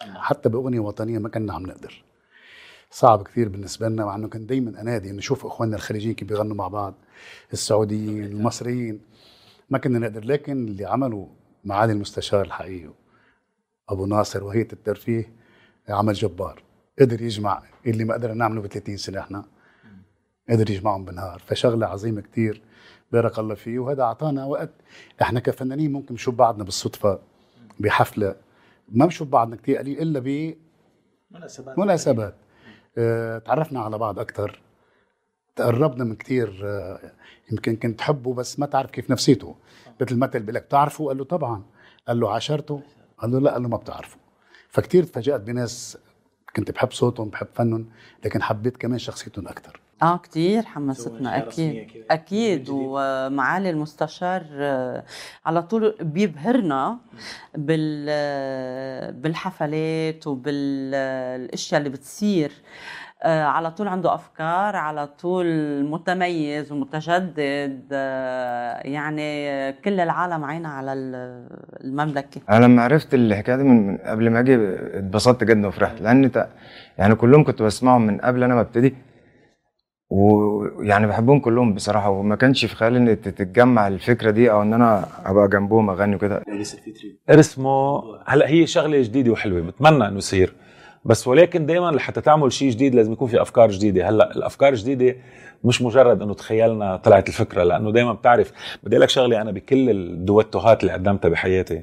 حتى 0.00 0.48
بأغنية 0.48 0.80
وطنية 0.80 1.18
ما 1.18 1.28
كنا 1.28 1.52
عم 1.54 1.62
نقدر. 1.66 2.04
صعب 2.90 3.22
كثير 3.22 3.48
بالنسبة 3.48 3.88
لنا 3.88 4.04
مع 4.04 4.14
إنه 4.14 4.28
كنت 4.28 4.48
دائما 4.48 4.80
أنادي 4.80 5.10
إنه 5.10 5.18
نشوف 5.18 5.46
إخواننا 5.46 5.76
الخليجيين 5.76 6.14
كيف 6.14 6.28
بيغنوا 6.28 6.56
مع 6.56 6.68
بعض 6.68 6.94
السعوديين 7.52 8.24
المصريين. 8.24 9.00
ما 9.70 9.78
كنا 9.78 9.98
نقدر 9.98 10.24
لكن 10.24 10.68
اللي 10.68 10.84
عمله 10.84 11.28
معالي 11.64 11.92
المستشار 11.92 12.42
الحقيقي 12.42 12.90
أبو 13.88 14.06
ناصر 14.06 14.44
وهيئة 14.44 14.72
الترفيه 14.72 15.32
عمل 15.88 16.12
جبار. 16.12 16.62
قدر 17.00 17.22
يجمع 17.22 17.62
اللي 17.86 18.04
ما 18.04 18.14
قدرنا 18.14 18.34
نعمله 18.34 18.60
ب 18.60 18.66
30 18.66 18.96
سنة 18.96 19.18
إحنا. 19.20 19.44
قدر 20.50 20.70
يجمعهم 20.70 21.04
بنهار 21.04 21.42
فشغلة 21.46 21.86
عظيمة 21.86 22.20
كتير 22.20 22.62
بارك 23.12 23.38
الله 23.38 23.54
فيه 23.54 23.78
وهذا 23.78 24.02
أعطانا 24.02 24.44
وقت. 24.44 24.70
إحنا 25.22 25.40
كفنانين 25.40 25.92
ممكن 25.92 26.14
نشوف 26.14 26.34
بعضنا 26.34 26.64
بالصدفة 26.64 27.20
بحفلة 27.78 28.34
ما 28.88 29.04
بنشوف 29.04 29.28
بعضنا 29.28 29.56
كتير 29.56 29.78
قليل 29.78 29.98
إلا 30.00 30.20
ب 30.20 30.54
مناسبات. 31.30 31.78
مناسبات. 31.78 32.34
آه، 32.98 33.38
تعرفنا 33.38 33.80
على 33.80 33.98
بعض 33.98 34.18
أكثر 34.18 34.60
تقربنا 35.56 36.04
من 36.04 36.14
كتير. 36.14 36.60
آه، 36.64 37.12
يمكن 37.50 37.76
كنت 37.76 37.98
تحبه 37.98 38.34
بس 38.34 38.58
ما 38.58 38.66
تعرف 38.66 38.90
كيف 38.90 39.10
نفسيته. 39.10 39.56
مثل 40.00 40.14
المثل 40.14 40.40
بيقول 40.40 40.54
لك 40.54 40.62
بتعرفه؟ 40.62 41.06
قال 41.06 41.18
له 41.18 41.24
طبعا. 41.24 41.62
قال 42.08 42.20
له 42.20 42.30
عاشرته؟ 42.32 42.82
قال 43.18 43.30
له 43.30 43.38
لا 43.38 43.52
قال 43.52 43.62
له 43.62 43.68
ما 43.68 43.76
بتعرفه. 43.76 44.16
فكتير 44.68 45.04
تفاجأت 45.04 45.40
بناس 45.40 45.98
كنت 46.56 46.70
بحب 46.70 46.92
صوتهم 46.92 47.28
بحب 47.28 47.46
فنهم 47.54 47.86
لكن 48.24 48.42
حبيت 48.42 48.76
كمان 48.76 48.98
شخصيتهم 48.98 49.48
أكثر 49.48 49.80
آه 50.02 50.16
كتير 50.16 50.62
حمستنا 50.62 51.38
أكيد 51.38 51.88
أكيد 52.10 52.66
ومعالي 52.70 53.70
المستشار 53.70 54.42
آه، 54.52 55.04
على 55.46 55.62
طول 55.62 55.94
بيبهرنا 56.00 56.98
بال 57.54 58.06
آه، 58.10 59.10
بالحفلات 59.10 60.26
وبالاشياء 60.26 61.78
اللي 61.78 61.90
بتصير. 61.90 62.52
آه، 63.22 63.44
على 63.44 63.70
طول 63.70 63.88
عنده 63.88 64.14
أفكار 64.14 64.76
على 64.76 65.06
طول 65.06 65.46
متميز 65.84 66.72
ومتجدد 66.72 67.82
آه، 67.92 68.80
يعني 68.86 69.72
كل 69.72 70.00
العالم 70.00 70.44
عينها 70.44 70.70
على 70.70 70.92
ال- 70.92 71.48
المملكة. 71.84 72.40
أنا 72.50 72.64
لما 72.64 72.82
عرفت 72.82 73.14
الحكاية 73.14 73.56
دي 73.56 73.62
من 73.62 73.86
من 73.86 73.96
قبل 73.98 74.30
ما 74.30 74.40
أجي 74.40 74.54
اتبسطت 74.98 75.44
جدا 75.44 75.66
وفرحت 75.66 76.00
لأن 76.00 76.32
ت- 76.32 76.48
يعني 76.98 77.14
كلهم 77.14 77.44
كنت 77.44 77.62
بسمعهم 77.62 78.06
من 78.06 78.18
قبل 78.20 78.42
أنا 78.42 78.54
ما 78.54 78.60
أبتدي. 78.60 78.94
ويعني 80.10 81.06
بحبهم 81.06 81.40
كلهم 81.40 81.74
بصراحة 81.74 82.10
وما 82.10 82.36
كانش 82.36 82.64
في 82.64 82.76
خيالي 82.76 82.98
إن 82.98 83.20
تتجمع 83.20 83.88
الفكرة 83.88 84.30
دي 84.30 84.50
أو 84.50 84.62
إن 84.62 84.72
أنا 84.72 85.08
أبقى 85.24 85.48
جنبهم 85.48 85.90
أغني 85.90 86.16
وكده. 86.16 86.42
ارسمه 87.30 88.02
هلا 88.26 88.48
هي 88.48 88.66
شغلة 88.66 89.02
جديدة 89.02 89.30
وحلوة 89.32 89.60
بتمنى 89.60 90.08
إنه 90.08 90.16
يصير. 90.18 90.52
بس 91.04 91.28
ولكن 91.28 91.66
دائما 91.66 91.90
لحتى 91.90 92.20
تعمل 92.20 92.52
شيء 92.52 92.70
جديد 92.70 92.94
لازم 92.94 93.12
يكون 93.12 93.28
في 93.28 93.42
أفكار 93.42 93.70
جديدة. 93.70 94.08
هلا 94.08 94.36
الأفكار 94.36 94.68
الجديدة 94.68 95.16
مش 95.64 95.82
مجرد 95.82 96.22
إنه 96.22 96.34
تخيلنا 96.34 96.96
طلعت 96.96 97.28
الفكرة 97.28 97.62
لأنه 97.62 97.92
دائما 97.92 98.12
بتعرف. 98.12 98.52
بدي 98.82 98.96
أقول 98.96 99.02
لك 99.02 99.08
شغلة 99.08 99.40
أنا 99.42 99.50
بكل 99.50 99.90
الدوتوهات 99.90 100.80
اللي 100.80 100.92
قدمتها 100.92 101.28
بحياتي. 101.28 101.82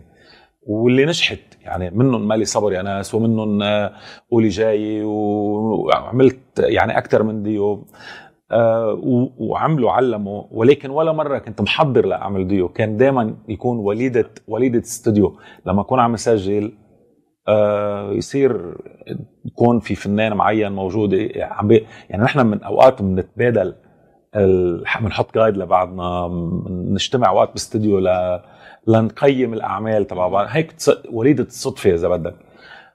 واللي 0.65 1.05
نجحت. 1.05 1.39
يعني 1.61 1.89
منهم 1.89 2.27
مالي 2.27 2.45
صبر 2.45 2.73
يا 2.73 2.81
ناس 2.81 3.15
ومنهم 3.15 3.63
آه، 3.63 3.93
قولي 4.31 4.47
جاي 4.47 5.03
وعملت 5.03 6.39
يعني 6.59 6.97
أكثر 6.97 7.23
من 7.23 7.43
ديو 7.43 7.87
آه، 8.51 8.99
وعملوا 9.37 9.91
علموا. 9.91 10.43
ولكن 10.51 10.89
ولا 10.89 11.11
مرة 11.11 11.37
كنت 11.37 11.61
محضر 11.61 12.05
لأعمل 12.05 12.47
ديو 12.47 12.67
كان 12.69 12.97
دائما 12.97 13.35
يكون 13.47 13.77
وليدة 13.77 14.29
وليدة 14.47 14.79
استوديو. 14.79 15.37
لما 15.65 15.81
أكون 15.81 15.99
عم 15.99 16.13
أسجل 16.13 16.71
آه، 17.47 18.11
يصير 18.11 18.77
يكون 19.45 19.79
في 19.79 19.95
فنان 19.95 20.33
معين 20.33 20.71
موجود. 20.71 21.13
يعني 21.13 22.23
نحن 22.23 22.45
من 22.45 22.63
أوقات 22.63 23.01
بنتبادل 23.01 23.75
بنحط 25.01 25.35
جايد 25.35 25.57
لبعضنا 25.57 26.27
بنجتمع 26.67 27.31
وقت 27.31 27.51
باستوديو 27.51 27.99
ل 27.99 28.07
لنقيم 28.87 29.53
الأعمال 29.53 30.07
تبع 30.07 30.27
بعض. 30.27 30.47
هيك 30.49 30.73
وليدة 31.11 31.43
الصدفة 31.43 31.93
إذا 31.93 32.07
بدك. 32.07 32.35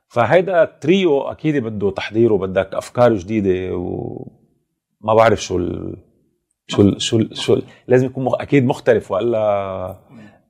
فهيدا 0.09 0.65
تريو 0.65 1.21
أكيد 1.21 1.57
بده 1.57 1.91
تحضير 1.91 2.33
وبدك 2.33 2.75
أفكار 2.75 3.15
جديدة 3.15 3.77
وما 3.77 5.15
بعرف 5.15 5.43
شو 5.43 5.59
ال... 5.59 5.97
شو 6.67 6.83
ال- 6.83 7.03
شو 7.03 7.19
ال- 7.19 7.37
شو 7.37 7.55
ال- 7.55 7.63
لازم 7.89 8.07
يكون 8.07 8.25
مخ... 8.25 8.35
أكيد 8.41 8.65
مختلف 8.67 9.11
وإلا 9.11 9.39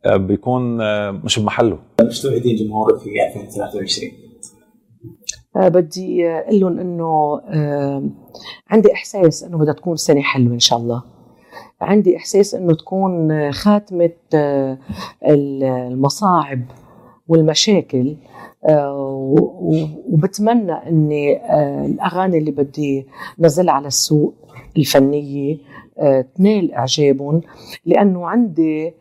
آه، 0.07 0.17
بيكون 0.17 0.81
آه، 0.81 1.11
مش 1.11 1.39
بمحله. 1.39 1.79
إيش 2.01 2.23
توعدين 2.23 2.57
جمهورك 2.57 2.99
في 2.99 3.09
2023 3.29 4.13
آه، 5.57 5.69
بدي 5.69 6.29
أقول 6.29 6.61
لهم 6.61 6.79
إنه 6.79 7.41
عندي 8.71 8.93
إحساس 8.93 9.45
إنه 9.45 9.59
بدها 9.59 9.75
تكون 9.75 9.97
سنة 9.97 10.21
حلوة 10.23 10.55
إن 10.55 10.59
شاء 10.59 10.79
الله. 10.79 11.03
عندي 11.81 12.17
إحساس 12.17 12.55
إنه 12.55 12.75
تكون 12.75 13.31
آه، 13.31 13.51
خاتمة 13.51 14.11
آه، 14.35 14.79
المصاعب 15.25 16.63
والمشاكل 17.29 18.17
آه، 18.69 19.35
وبتمنى 20.09 20.73
إني 20.73 21.55
الأغاني 21.87 22.39
اللي 22.39 22.51
بدي 22.51 23.07
نزلها 23.39 23.75
على 23.75 23.87
السوق 23.87 24.35
الفنية 24.77 25.59
تنال 26.37 26.73
إعجابهم 26.73 27.41
لأنه 27.87 28.27
عندي 28.29 28.95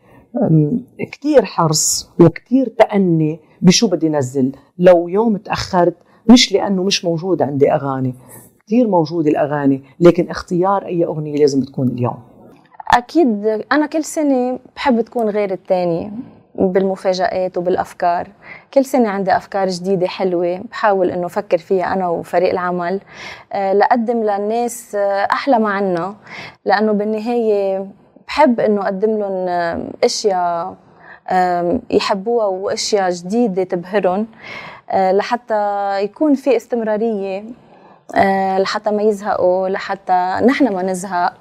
كتير 1.12 1.44
حرص 1.44 2.10
وكتير 2.20 2.68
تأني 2.68 3.40
بشو 3.62 3.88
بدي 3.88 4.08
نزل. 4.08 4.52
لو 4.78 5.08
يوم 5.08 5.36
تأخرت 5.36 5.96
مش 6.30 6.52
لأنه 6.52 6.82
مش 6.82 7.04
موجود 7.04 7.42
عندي 7.42 7.72
أغاني 7.72 8.14
كتير 8.66 8.88
موجودة 8.88 9.30
الأغاني 9.30 9.82
لكن 10.00 10.30
اختيار 10.30 10.86
أي 10.86 11.04
أغنية 11.04 11.36
لازم 11.36 11.62
تكون 11.62 11.88
اليوم. 11.88 12.29
أكيد 12.94 13.46
أنا 13.72 13.86
كل 13.86 14.04
سنة 14.04 14.58
بحب 14.76 15.00
تكون 15.00 15.28
غير 15.28 15.50
التانية 15.52 16.10
بالمفاجآت 16.54 17.58
وبالأفكار. 17.58 18.28
كل 18.74 18.84
سنة 18.84 19.08
عندي 19.08 19.36
أفكار 19.36 19.68
جديدة 19.68 20.06
حلوة 20.06 20.58
بحاول 20.70 21.10
إنه 21.10 21.26
أفكر 21.26 21.58
فيها 21.58 21.92
أنا 21.92 22.08
وفريق 22.08 22.50
العمل. 22.50 23.00
آه، 23.52 23.72
لأقدم 23.72 24.22
للناس 24.22 24.94
آه، 24.94 25.28
أحلى 25.32 25.58
ما 25.58 25.68
عنا. 25.70 26.14
لأنه 26.64 26.92
بالنهاية 26.92 27.86
بحب 28.26 28.60
إنه 28.60 28.82
أقدم 28.82 29.18
لهم 29.18 29.48
آه، 29.48 29.82
أشياء 30.04 30.74
آم، 31.30 31.82
يحبوها 31.90 32.46
وأشياء 32.46 33.10
جديدة 33.10 33.62
تبهرهم. 33.64 34.26
آه، 34.90 35.12
لحتى 35.12 35.96
يكون 36.04 36.34
في 36.34 36.56
استمرارية. 36.56 37.38
آه، 37.38 37.44
لحتى 38.58 38.90
ما 38.90 39.02
يزهقوا 39.02 39.68
لحتى 39.68 40.40
نحن 40.46 40.74
ما 40.74 40.82
نزهق. 40.82 41.34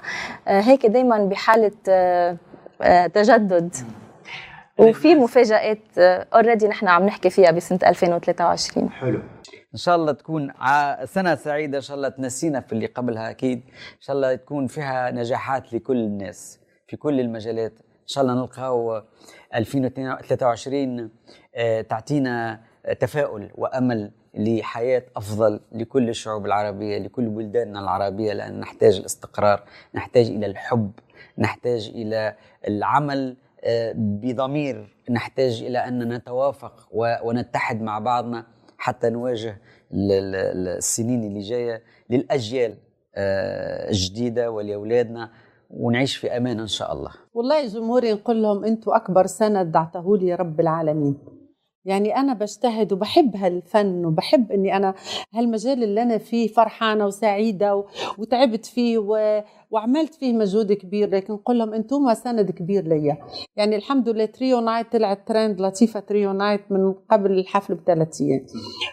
آه، 0.48 0.62
هيك 0.62 0.86
دايما 0.86 1.26
بحالة 1.26 1.72
آه، 1.90 2.38
آه، 2.82 3.08
تجدد. 3.08 3.76
وفي 4.78 5.16
مفاجآت 5.16 5.98
اوريدي 6.34 6.68
نحن 6.68 6.88
عم 6.88 7.06
نحكي 7.06 7.30
فيها 7.30 7.52
بسنة 7.52 7.80
2023 7.86 8.90
حلو. 8.90 9.20
إن 9.74 9.78
شاء 9.78 9.96
الله 9.96 10.12
تكون 10.12 10.52
سنة 11.06 11.36
سعيدة 11.36 11.78
إن 11.78 11.82
شاء 11.82 11.98
الله 11.98 12.10
تنسينا 12.10 12.62
في 12.62 12.74
اللي 12.74 12.86
قبلها 12.86 13.30
أكيد. 13.30 13.64
إن 13.68 14.02
شاء 14.02 14.16
الله 14.16 14.36
تكون 14.36 14.68
فيها 14.68 15.12
نجاحات 15.12 15.74
لكل 15.74 15.98
الناس 15.98 16.60
في 16.88 16.98
كل 16.98 17.20
المجالات. 17.20 17.74
إن 17.80 18.08
شاء 18.08 18.24
الله 18.24 18.34
نلقاو 18.36 19.02
2023 19.56 21.10
آه، 21.56 21.82
تعطينا 21.82 22.60
تفاؤل 23.00 23.52
وأمل. 23.56 24.12
لحياة 24.34 25.04
أفضل 25.16 25.60
لكل 25.72 26.10
الشعوب 26.10 26.46
العربية 26.46 26.98
لكل 26.98 27.30
بلداننا 27.30 27.80
العربية 27.80 28.34
لأن 28.34 28.60
نحتاج 28.60 28.98
الاستقرار 28.98 29.64
نحتاج 29.96 30.28
إلى 30.30 30.46
الحب 30.46 30.92
نحتاج 31.38 31.92
إلى 31.96 32.36
العمل 32.68 33.38
آه، 33.64 33.94
بضمير 33.96 34.96
نحتاج 35.10 35.64
إلى 35.64 35.78
ان 35.80 36.14
نتوافق 36.14 36.88
ونتحد 37.24 37.82
مع 37.82 38.00
بعضنا 38.00 38.46
حتى 38.78 39.10
نواجه 39.10 39.58
ال- 39.94 40.12
ال- 40.12 40.36
ال- 40.36 40.68
السنين 40.78 41.24
اللي 41.24 41.40
جاية 41.40 41.84
للأجيال 42.10 42.78
آه، 43.16 43.90
الجديدة 43.90 44.52
ولأولادنا 44.52 45.32
ونعيش 45.70 46.16
في 46.18 46.38
أمان 46.38 46.60
إن 46.60 46.68
شاء 46.68 46.94
الله. 46.94 47.12
والله 47.34 47.68
جمهوري 47.68 48.14
نقول 48.14 48.44
لهم 48.44 48.66
أنتوا 48.66 48.96
أكبر 48.96 49.26
سند 49.26 49.72
دعته 49.72 50.18
لي 50.18 50.36
رب 50.36 50.60
العالمين. 50.60 51.18
يعني 51.86 52.16
أنا 52.16 52.34
بجتهد 52.34 52.94
وبحب 52.94 53.36
هالفن 53.36 54.06
وبحب 54.06 54.52
إني 54.52 54.76
أنا 54.78 54.96
هالمجال 55.34 55.84
اللي 55.84 56.02
أنا 56.02 56.18
فيه 56.18 56.48
فرحانة 56.48 57.06
وسعيدة 57.06 57.76
و... 57.76 57.86
وتعبت 58.18 58.66
فيه. 58.66 58.98
وعملت 59.72 60.16
فيه 60.16 60.34
مجهود 60.34 60.74
كبير 60.74 61.10
لكن 61.10 61.34
نقول 61.34 61.60
لهم 61.60 61.74
أنتم 61.74 62.14
سند 62.14 62.52
كبير 62.52 62.84
ليا. 62.88 63.18
يعني 63.56 63.76
الحمد 63.76 64.10
لله 64.10 64.26
Trio 64.26 64.60
Night 64.60 64.92
طلعت 64.92 65.28
ترند 65.28 65.62
لطيفة 65.62 66.00
Trio 66.00 66.32
Night 66.32 66.62
من 66.72 66.94
قبل 66.94 67.32
الحفل 67.32 67.76
بثلاث 67.76 68.22
أيام. 68.22 68.46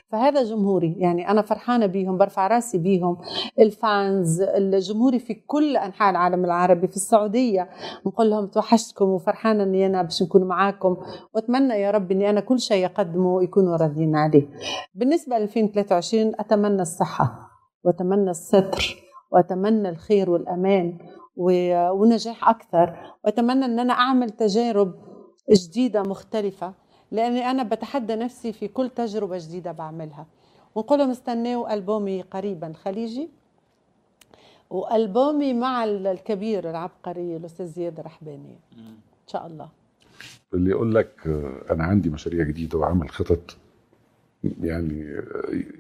فهذا 0.09 0.43
جمهوري 0.43 0.95
يعني 0.99 1.31
أنا 1.31 1.43
فرحانة 1.43 1.87
بيهم 1.87 2.19
برفع 2.19 2.47
راسي 2.47 2.79
بيهم. 2.79 3.17
ال 3.59 3.75
fans 3.75 4.41
الجمهوري 4.43 5.19
في 5.19 5.35
كل 5.35 5.77
أنحاء 5.77 6.11
العالم 6.11 6.45
العربي 6.45 6.89
في 6.89 6.97
السعودية. 6.97 7.69
نقول 8.07 8.31
لهم 8.31 8.47
توحشتكم 8.47 9.05
وفرحانة 9.05 9.63
إني 9.63 9.87
أنا 9.87 10.03
باش 10.03 10.23
نكون 10.23 10.45
معاكم. 10.45 10.97
وأتمنى 11.35 11.75
يا 11.75 11.91
رب 11.91 12.11
إني 12.11 12.31
أنا 12.31 12.41
كل 12.41 12.61
شيء 12.61 12.87
اقدمه 12.87 13.43
يكونوا 13.43 13.77
راضيين 13.77 14.17
عليه. 14.17 14.49
بالنسبة 14.95 15.39
ل 15.39 15.43
2023 15.43 16.33
أتمنى 16.41 16.83
الصحة 16.83 17.51
وأتمنى 17.85 18.31
الستر. 18.31 19.06
وأتمنى 19.31 19.89
الخير 19.89 20.31
والأمان 20.31 20.99
ونجاح 21.37 22.49
أكثر. 22.49 23.15
وأتمنى 23.25 23.65
إن 23.65 23.79
أنا 23.79 23.93
أعمل 23.93 24.31
تجارب 24.31 24.95
جديدة 25.51 26.03
مختلفة 26.03 26.73
لأني 27.11 27.51
أنا 27.51 27.63
بتحدى 27.63 28.15
نفسي 28.15 28.53
في 28.53 28.69
كل 28.69 28.91
تجربة 28.91 29.39
جديدة 29.39 29.73
بعملها. 29.73 30.27
ونقول 30.75 30.99
لهم 30.99 31.11
استنوا 31.11 31.75
ألبومي 31.75 32.23
قريبا 32.23 32.73
خليجي. 32.73 33.29
وألبومي 34.71 35.55
مع 35.55 35.85
الكبير 35.85 36.71
العبقري 36.71 37.37
الأستاذ 37.37 37.67
زياد 37.67 37.99
الرحباني 37.99 38.59
إن 38.79 38.97
شاء 39.27 39.47
الله. 39.47 39.69
اللي 40.55 40.71
يقول 40.71 40.95
لك 40.95 41.27
آه، 41.27 41.73
أنا 41.75 41.85
عندي 41.85 42.11
مشاريع 42.11 42.45
جديدة 42.45 42.79
وعامل 42.79 43.11
خطط 43.11 43.57
يعني 44.45 45.19
آه، 45.19 45.23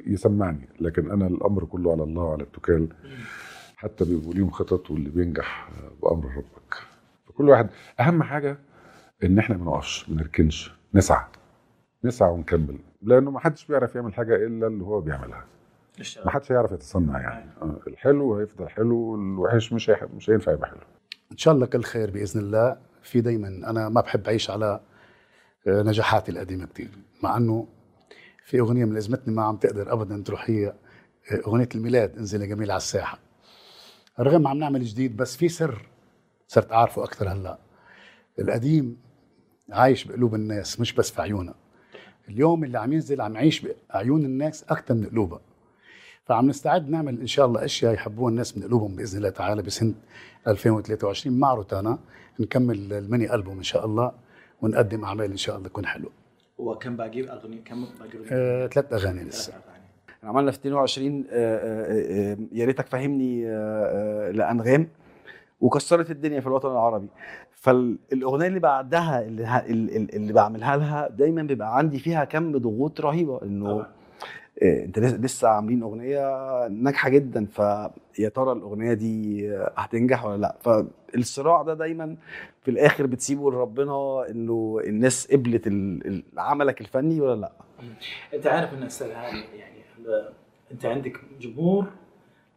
يسمعني. 0.07 0.69
لكن 0.81 1.11
أنا 1.11 1.27
الأمر 1.27 1.65
كله 1.65 1.93
على 1.93 2.03
الله 2.03 2.23
وعلى 2.23 2.43
التكال. 2.43 2.89
حتى 3.77 4.05
بيبقوا 4.05 4.35
ليهم 4.35 4.51
خطط 4.51 4.91
واللي 4.91 5.11
بينجح 5.11 5.69
آه، 5.69 5.91
بأمر 6.03 6.25
ربك. 6.37 6.75
فكل 7.27 7.49
واحد 7.49 7.69
أهم 8.01 8.23
حاجة 8.23 8.59
إن 9.25 9.39
إحنا 9.39 9.57
ما 9.57 9.65
نقفش 9.65 10.11
ما 10.11 10.17
نركنش 10.17 10.73
نسعى. 10.95 11.25
نسعى 12.05 12.31
ونكمل. 12.31 12.79
لأنه 13.03 13.31
ما 13.31 13.41
حدش 13.41 13.67
بيعرف 13.67 13.95
يعمل 13.95 14.15
حاجة 14.15 14.37
إلا 14.37 14.67
اللي 14.67 14.85
هو 14.85 15.01
بيعملها. 15.01 15.45
ما 16.25 16.31
حدش 16.31 16.53
هيعرف 16.53 16.73
يتصنع 16.73 17.21
يعني. 17.21 17.51
آه، 17.63 17.81
الحلو 17.87 18.35
هيفضل 18.37 18.69
حلو 18.69 19.15
الوحش 19.15 19.73
مش 19.73 19.91
هيح- 19.91 20.05
مش 20.17 20.31
هينفع 20.31 20.53
يبقى 20.53 20.69
حلو. 20.69 20.81
إن 21.33 21.37
شاء 21.37 21.55
الله 21.55 21.67
كل 21.67 21.83
خير 21.85 22.11
بإذن 22.11 22.41
الله. 22.41 22.77
في 23.03 23.21
دايما 23.21 23.49
أنا 23.49 23.89
ما 23.89 24.01
بحب 24.01 24.27
أعيش 24.27 24.51
على 24.51 24.81
نجاحاتي 25.67 26.33
القديمة 26.33 26.67
كتير. 26.67 26.89
مع 27.23 27.37
إنه 27.37 27.67
في 28.47 28.61
أغنية 28.61 28.85
ملازمتني 28.85 29.35
ما 29.35 29.43
عم 29.43 29.57
تقدر 29.57 29.93
ابدا 29.93 30.23
تروح 30.23 30.51
هي 30.51 30.67
آه، 31.33 31.41
أغنية 31.47 31.69
الميلاد 31.75 32.19
انزل 32.19 32.41
يا 32.41 32.47
جميل 32.47 32.71
على 32.71 32.79
الساحة. 32.79 33.19
رغم 34.21 34.47
عم 34.47 34.59
نعمل 34.59 34.85
جديد 34.85 35.17
بس 35.17 35.37
في 35.37 35.49
سر 35.49 35.87
صرت 36.49 36.73
أعرفه 36.73 37.05
أكثر 37.05 37.29
هلأ. 37.29 37.59
القديم 38.39 38.97
عايش 39.71 40.05
بقلوب 40.05 40.35
الناس 40.35 40.81
مش 40.81 40.93
بس 40.93 41.11
في 41.11 41.23
عيونها 41.23 41.55
اليوم 42.29 42.65
اللي 42.65 42.79
عم 42.79 42.93
ينزل 42.93 43.21
عم 43.21 43.35
يعيش 43.35 43.67
بعيون 43.95 44.25
الناس 44.25 44.65
أكثر 44.69 44.95
من 44.95 45.07
قلوبها. 45.07 45.41
فعم 46.25 46.49
نستعد 46.49 46.89
نعمل 46.89 47.21
إن 47.21 47.27
شاء 47.27 47.47
الله 47.47 47.65
أشياء 47.65 47.95
يحبوها 47.95 48.31
الناس 48.31 48.57
من 48.59 48.65
قلوبهم 48.65 48.97
بإذن 48.97 49.19
الله 49.19 49.31
تعالى 49.31 49.63
بسنة 49.63 49.95
2023 50.49 51.39
مع 51.39 51.55
روتانا 51.55 51.99
نكمل 52.41 52.93
الميني 52.93 53.35
ألبوم 53.35 53.57
إن 53.57 53.63
شاء 53.63 53.87
الله 53.87 54.13
ونقدم 54.63 55.05
أعمال 55.05 55.31
إن 55.31 55.37
شاء 55.37 55.57
الله 55.57 55.69
تكون 55.69 55.87
حلوة. 55.87 56.26
وكم 56.59 56.97
باقي 56.97 57.31
اغنيه 57.31 57.61
كم 57.65 57.85
باقي؟ 58.01 58.19
آه، 58.33 58.67
ثلاث 58.67 58.93
أغاني 58.93 59.25
لسه. 59.25 59.53
عملنا 60.25 60.51
في 60.51 60.59
22 60.59 61.25
آه، 61.31 61.57
آه، 61.57 62.33
آه، 62.33 62.37
يا 62.53 62.65
ريتك 62.65 62.87
فهمني 62.87 63.47
آه، 63.47 64.31
لأنغام 64.31 64.89
وكسرت 65.61 66.11
الدنيا 66.11 66.41
في 66.41 66.47
الوطن 66.47 66.71
العربي. 66.71 67.09
فالأغنية 67.53 68.47
اللي 68.47 68.61
بعدها 68.61 69.23
اللي, 69.23 69.63
اللي, 70.15 70.33
بعملها 70.33 70.77
لها 70.77 71.09
دايما 71.09 71.43
بيبقى 71.43 71.79
عندي 71.79 71.99
فيها 71.99 72.25
كم 72.25 72.59
ضغوط 72.59 73.01
رهيبة 73.01 73.43
إنه 73.43 73.87
انت 74.63 74.99
لس- 74.99 75.15
لسه 75.15 75.49
عاملين 75.49 75.83
أغنية 75.83 76.69
ناجحة 76.69 77.09
جدا 77.09 77.47
فيا 77.47 78.29
ترى 78.29 78.53
الأغنية 78.53 78.93
دي 78.93 79.49
آه، 79.57 79.73
هتنجح 79.77 80.25
ولا 80.25 80.37
لأ؟ 80.41 80.57
فالصراع 80.61 81.63
ده 81.63 81.75
دايما 81.75 82.17
في 82.63 82.71
الآخر 82.71 83.07
بتسيبه 83.07 83.51
لربنا 83.51 84.25
إنه 84.31 84.81
الناس 84.85 85.33
قبلت 85.33 85.69
عملك 86.39 86.81
الفني 86.81 87.21
ولا 87.21 87.41
لأ؟ 87.41 87.53
أنت 88.35 88.47
عارف 88.47 88.75
ان 88.75 88.83
هاني 89.13 89.45
يعني 89.59 89.77
أنت 90.73 90.85
عندك 90.87 91.21
جمهور 91.41 91.87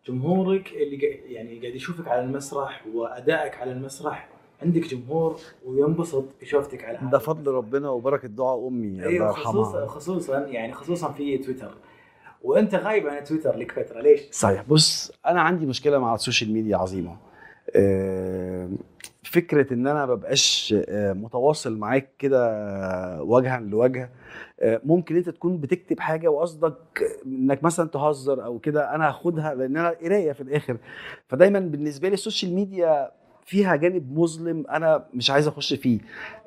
جمهورك 0.07 0.71
اللي 0.73 0.97
يعني 1.33 1.59
قاعد 1.59 1.75
يشوفك 1.75 2.07
على 2.07 2.21
المسرح 2.21 2.85
وأدائك 2.93 3.55
على 3.55 3.71
المسرح 3.71 4.29
عندك 4.61 4.81
جمهور 4.81 5.35
وينبسط 5.65 6.25
بشوفتك 6.41 6.83
على 6.85 6.97
هذا 6.97 7.09
ده 7.09 7.17
فضل 7.19 7.51
ربنا 7.51 7.89
وبركة 7.89 8.27
دعاء 8.27 8.67
أمي 8.67 8.87
الله 8.87 9.05
أيوه 9.07 9.31
خصوصا 9.31 9.85
خصوصا 9.85 10.39
يعني 10.39 10.73
خصوصا 10.73 11.11
في 11.11 11.37
تويتر. 11.37 11.73
وأنت 12.43 12.75
غايب 12.75 13.07
عن 13.07 13.23
تويتر 13.23 13.57
لك 13.57 13.71
فتره 13.71 14.01
ليش؟ 14.01 14.21
صحيح. 14.31 14.63
بص 14.67 15.11
أنا 15.25 15.41
عندي 15.41 15.65
مشكلة 15.65 15.99
مع 15.99 16.15
السوشيال 16.15 16.53
ميديا 16.53 16.77
عظيمة. 16.77 17.17
آه، 17.75 18.69
فكرة 19.23 19.73
إن 19.73 19.87
أنا 19.87 20.05
مبقاش 20.05 20.75
آه، 20.89 21.13
متواصل 21.13 21.77
معاك 21.77 22.09
كده 22.19 23.23
وجها 23.23 23.59
لوجه 23.59 24.09
آه، 24.59 24.81
ممكن 24.85 25.15
أنت 25.15 25.29
تكون 25.29 25.57
بتكتب 25.57 25.99
حاجة 25.99 26.27
وقصدك 26.27 26.75
إنك 27.25 27.63
مثلا 27.63 27.89
تهزر 27.89 28.45
أو 28.45 28.59
كده 28.59 28.95
أنا 28.95 29.09
هاخدها 29.09 29.53
لأن 29.53 29.77
أنا 29.77 29.89
قراية 29.89 30.31
في 30.31 30.41
الآخر. 30.41 30.77
فدايما 31.27 31.59
بالنسبة 31.59 32.07
لي 32.07 32.13
السوشيال 32.13 32.53
ميديا 32.53 33.11
فيها 33.49 33.75
جانب 33.75 34.19
مظلم 34.19 34.65
أنا 34.67 35.05
مش 35.13 35.31
عايز 35.31 35.47
أخش 35.47 35.73
فيه. 35.73 35.99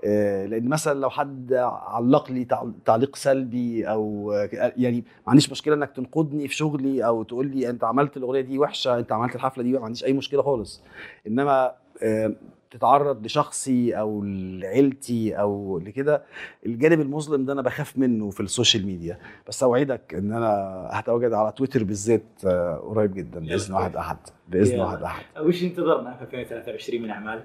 آه، 0.05 0.47
لأن 0.47 0.69
مثلا 0.69 1.01
لو 1.01 1.11
حد 1.11 1.53
علق 1.87 2.31
لي 2.31 2.45
تعل- 2.45 2.73
تعليق 2.85 3.17
سلبي 3.17 3.85
أو 3.89 4.33
يعني 4.77 4.97
ما 4.97 5.31
عنديش 5.31 5.51
مشكلة 5.51 5.75
إنك 5.75 5.91
تنقدني 5.91 6.49
في 6.49 6.55
شغلي 6.55 7.07
أو 7.07 7.23
تقول 7.23 7.47
لي 7.47 7.71
أنت 7.71 7.85
عملت 7.85 8.17
الأغنية 8.17 8.41
دي 8.41 8.59
وحشة 8.59 8.99
أنت 8.99 9.13
عملت 9.13 9.35
الحفلة 9.35 9.63
دي 9.65 9.73
ما 9.73 9.85
عنديش 9.85 10.05
أي 10.05 10.13
مشكلة 10.13 10.43
خالص. 10.43 10.83
إنما 11.27 11.73
آه، 12.03 12.33
تتعرض 12.73 13.25
لشخصي 13.27 13.99
أو 13.99 14.23
لعيلتي 14.25 15.35
أو 15.41 15.79
لكده 15.79 16.23
الجانب 16.67 17.01
المظلم 17.01 17.45
ده 17.45 17.53
أنا 17.53 17.63
بخاف 17.63 17.99
منه 17.99 18.31
في 18.31 18.41
السوشيال 18.41 18.87
ميديا 18.87 19.19
بس 19.49 19.63
أوعدك 19.63 20.15
إن 20.15 20.33
أنا 20.33 20.49
هتواجد 20.93 21.33
على 21.33 21.53
تويتر 21.53 21.85
بالذات 21.85 22.23
آه، 22.47 22.77
قريب 22.77 23.15
جدا 23.15 23.41
بإذن 23.41 23.75
واحد 23.75 23.97
أحد 23.97 24.17
بإذن. 24.49 24.81
واحد 24.81 25.03
أحد 25.03 25.25
وش 25.41 25.63
ينتظرنا 25.63 26.15
في 26.17 26.23
2023 26.23 27.03
من 27.03 27.11
أعمال؟ 27.11 27.43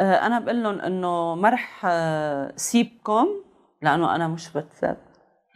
آه، 0.00 0.14
أنا 0.14 0.38
بقول 0.40 0.62
لهم 0.62 0.78
إنه 0.80 1.34
ما 1.34 1.50
رح 1.50 1.82
آه، 1.86 2.52
سيبكم 2.56 3.28
لأنه 3.82 4.14
أنا 4.14 4.28
مش 4.28 4.48
بيتساب 4.52 4.96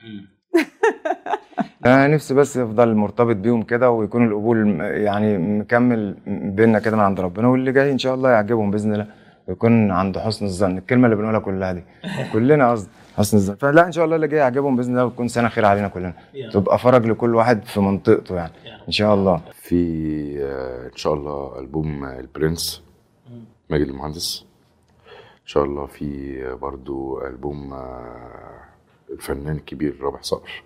أنا 1.95 2.07
نفسي 2.15 2.35
بس 2.35 2.57
يفضل 2.57 2.95
مرتبط 2.95 3.37
بيهم 3.37 3.63
كده 3.63 3.91
ويكون 3.91 4.27
القبول 4.27 4.81
يعني 4.81 5.39
مكمل 5.39 6.17
بينا 6.27 6.79
كده 6.79 6.97
من 6.97 7.03
عند 7.03 7.21
ربنا 7.21 7.49
واللي 7.49 7.73
جاي 7.73 7.93
إن 7.93 7.99
شاء 7.99 8.15
الله 8.15 8.31
يعجبهم 8.31 8.71
بإذن 8.71 8.93
الله 8.93 9.07
ويكون 9.49 9.91
عند 9.91 10.19
حسن 10.19 10.45
الظن. 10.47 10.79
الكلمة 10.79 11.05
اللي 11.05 11.17
بنقولها 11.17 11.41
كلها 11.41 11.73
دي. 11.73 11.85
كلنا 12.33 12.71
قصدي 12.71 12.91
حسن 13.17 13.37
الظن. 13.37 13.55
فلا 13.55 13.87
إن 13.87 13.93
شاء 13.93 14.05
الله 14.05 14.17
اللي 14.17 14.29
جاي 14.29 14.41
يعجبهم 14.41 14.77
بإذن 14.77 14.91
الله 14.93 15.05
وتكون 15.05 15.29
سنة 15.29 15.49
خير 15.49 15.65
علينا 15.65 15.89
كلنا. 15.89 16.15
تبقى 16.53 16.79
فرج 16.79 17.07
لكل 17.07 17.35
واحد 17.35 17.65
في 17.65 17.81
منطقته 17.81 18.35
يعني. 18.37 18.53
إن 18.87 18.93
شاء 18.93 19.15
الله. 19.15 19.41
في 19.53 19.77
آه، 20.43 20.87
إن 20.87 20.97
شاء 20.97 21.15
الله 21.15 21.59
ألبوم 21.59 22.05
البرنس 22.05 22.83
ماجد 23.71 23.89
المهندس. 23.89 24.45
إن 25.43 25.47
شاء 25.47 25.65
الله 25.65 25.87
في 25.87 26.07
آه، 26.47 26.55
برضو 26.55 27.27
ألبوم 27.27 27.73
آه، 27.73 28.61
الفنان 29.11 29.57
الكبير 29.57 29.97
رابح 30.03 30.23
صقر. 30.23 30.63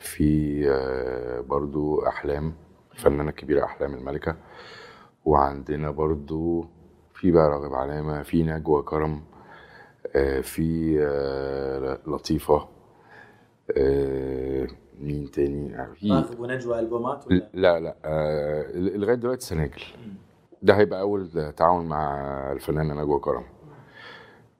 في 0.00 0.62
آه، 0.70 1.40
برضو 1.40 2.06
أحلام 2.06 2.52
الفنانه 2.94 3.30
الكبيره 3.30 3.64
أحلام 3.64 3.94
الملكة. 3.94 4.36
وعندنا 5.24 5.90
برضو 5.90 6.66
في 7.14 7.30
بقى 7.30 7.48
راغب 7.48 7.74
علامة 7.74 8.22
في 8.22 8.42
نجوى 8.42 8.82
كرم 8.82 9.22
آه، 10.16 10.40
في 10.40 10.96
آه، 11.00 11.98
لطيفة 12.06 12.68
آه، 13.76 14.66
مين 15.00 15.30
تاني؟ 15.30 15.86
في 15.94 16.10
راغب 16.10 16.40
ونجوى 16.40 16.78
ألبومات 16.78 17.26
ولا؟ 17.26 17.48
لا 17.54 17.80
لا 17.80 17.96
لغاية 18.74 19.14
دلوقتي 19.16 19.46
سناجل. 19.46 19.82
ده 20.62 20.74
هيبقى 20.76 21.00
أول 21.00 21.52
تعاون 21.56 21.86
مع 21.86 22.22
الفنانة 22.52 22.94
نجوى 23.02 23.20
كرم. 23.20 23.44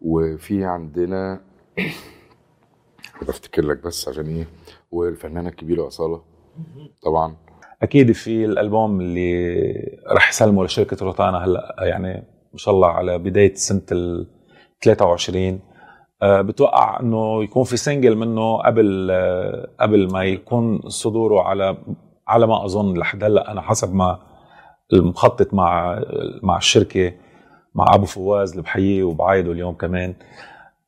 وفي 0.00 0.64
عندنا 0.64 1.40
بفتكر 3.22 3.62
لك 3.62 3.82
بس 3.84 4.08
عشان 4.08 4.26
إيه؟ 4.26 4.46
والفنانة 4.90 5.48
الكبيرة 5.48 5.86
أصالة. 5.86 6.22
طبعا. 7.02 7.36
أكيد 7.82 8.12
في 8.12 8.44
الألبوم 8.44 9.00
اللي 9.00 9.62
رح 10.10 10.28
يسلمه 10.28 10.64
لشركة 10.64 11.06
روتانا 11.06 11.44
هلأ 11.44 11.76
يعني 11.78 12.12
ما 12.52 12.58
شاء 12.58 12.74
الله 12.74 12.88
على 12.88 13.18
بداية 13.18 13.54
سنة 13.54 13.82
ال 13.92 14.26
23 14.82 15.60
آه، 16.22 16.40
بتوقع 16.40 17.00
إنه 17.00 17.44
يكون 17.44 17.64
في 17.64 17.76
single 17.76 18.16
منه 18.16 18.56
قبل 18.58 19.08
آه، 19.10 19.68
قبل 19.80 20.12
ما 20.12 20.24
يكون 20.24 20.80
صدوره 20.88 21.42
على 21.42 21.76
على 22.28 22.46
ما 22.46 22.64
أظن 22.64 22.98
لحد 22.98 23.24
هلأ 23.24 23.52
أنا 23.52 23.60
حسب 23.60 23.94
ما 23.94 24.18
المخطط 24.92 25.54
مع 25.54 26.00
مع 26.42 26.56
الشركة 26.56 27.12
مع 27.74 27.94
أبو 27.94 28.06
فواز 28.06 28.50
اللي 28.50 28.62
بحييه 28.62 29.04
وبعايده 29.04 29.52
اليوم 29.52 29.74
كمان. 29.74 30.14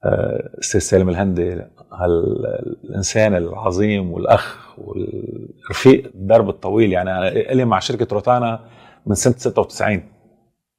أستاذ 0.05 0.81
سالم 0.81 1.09
الهندي 1.09 1.63
هالانسان 1.93 3.35
العظيم 3.35 4.13
والأخ 4.13 4.75
والرفيق 4.79 6.11
الدرب 6.15 6.49
الطويل 6.49 6.93
يعني 6.93 7.11
أنا 7.19 7.29
الي 7.29 7.65
مع 7.65 7.79
شركة 7.79 8.07
روتانا 8.15 8.61
من 9.07 9.15
سنة 9.15 9.35
96 9.37 10.03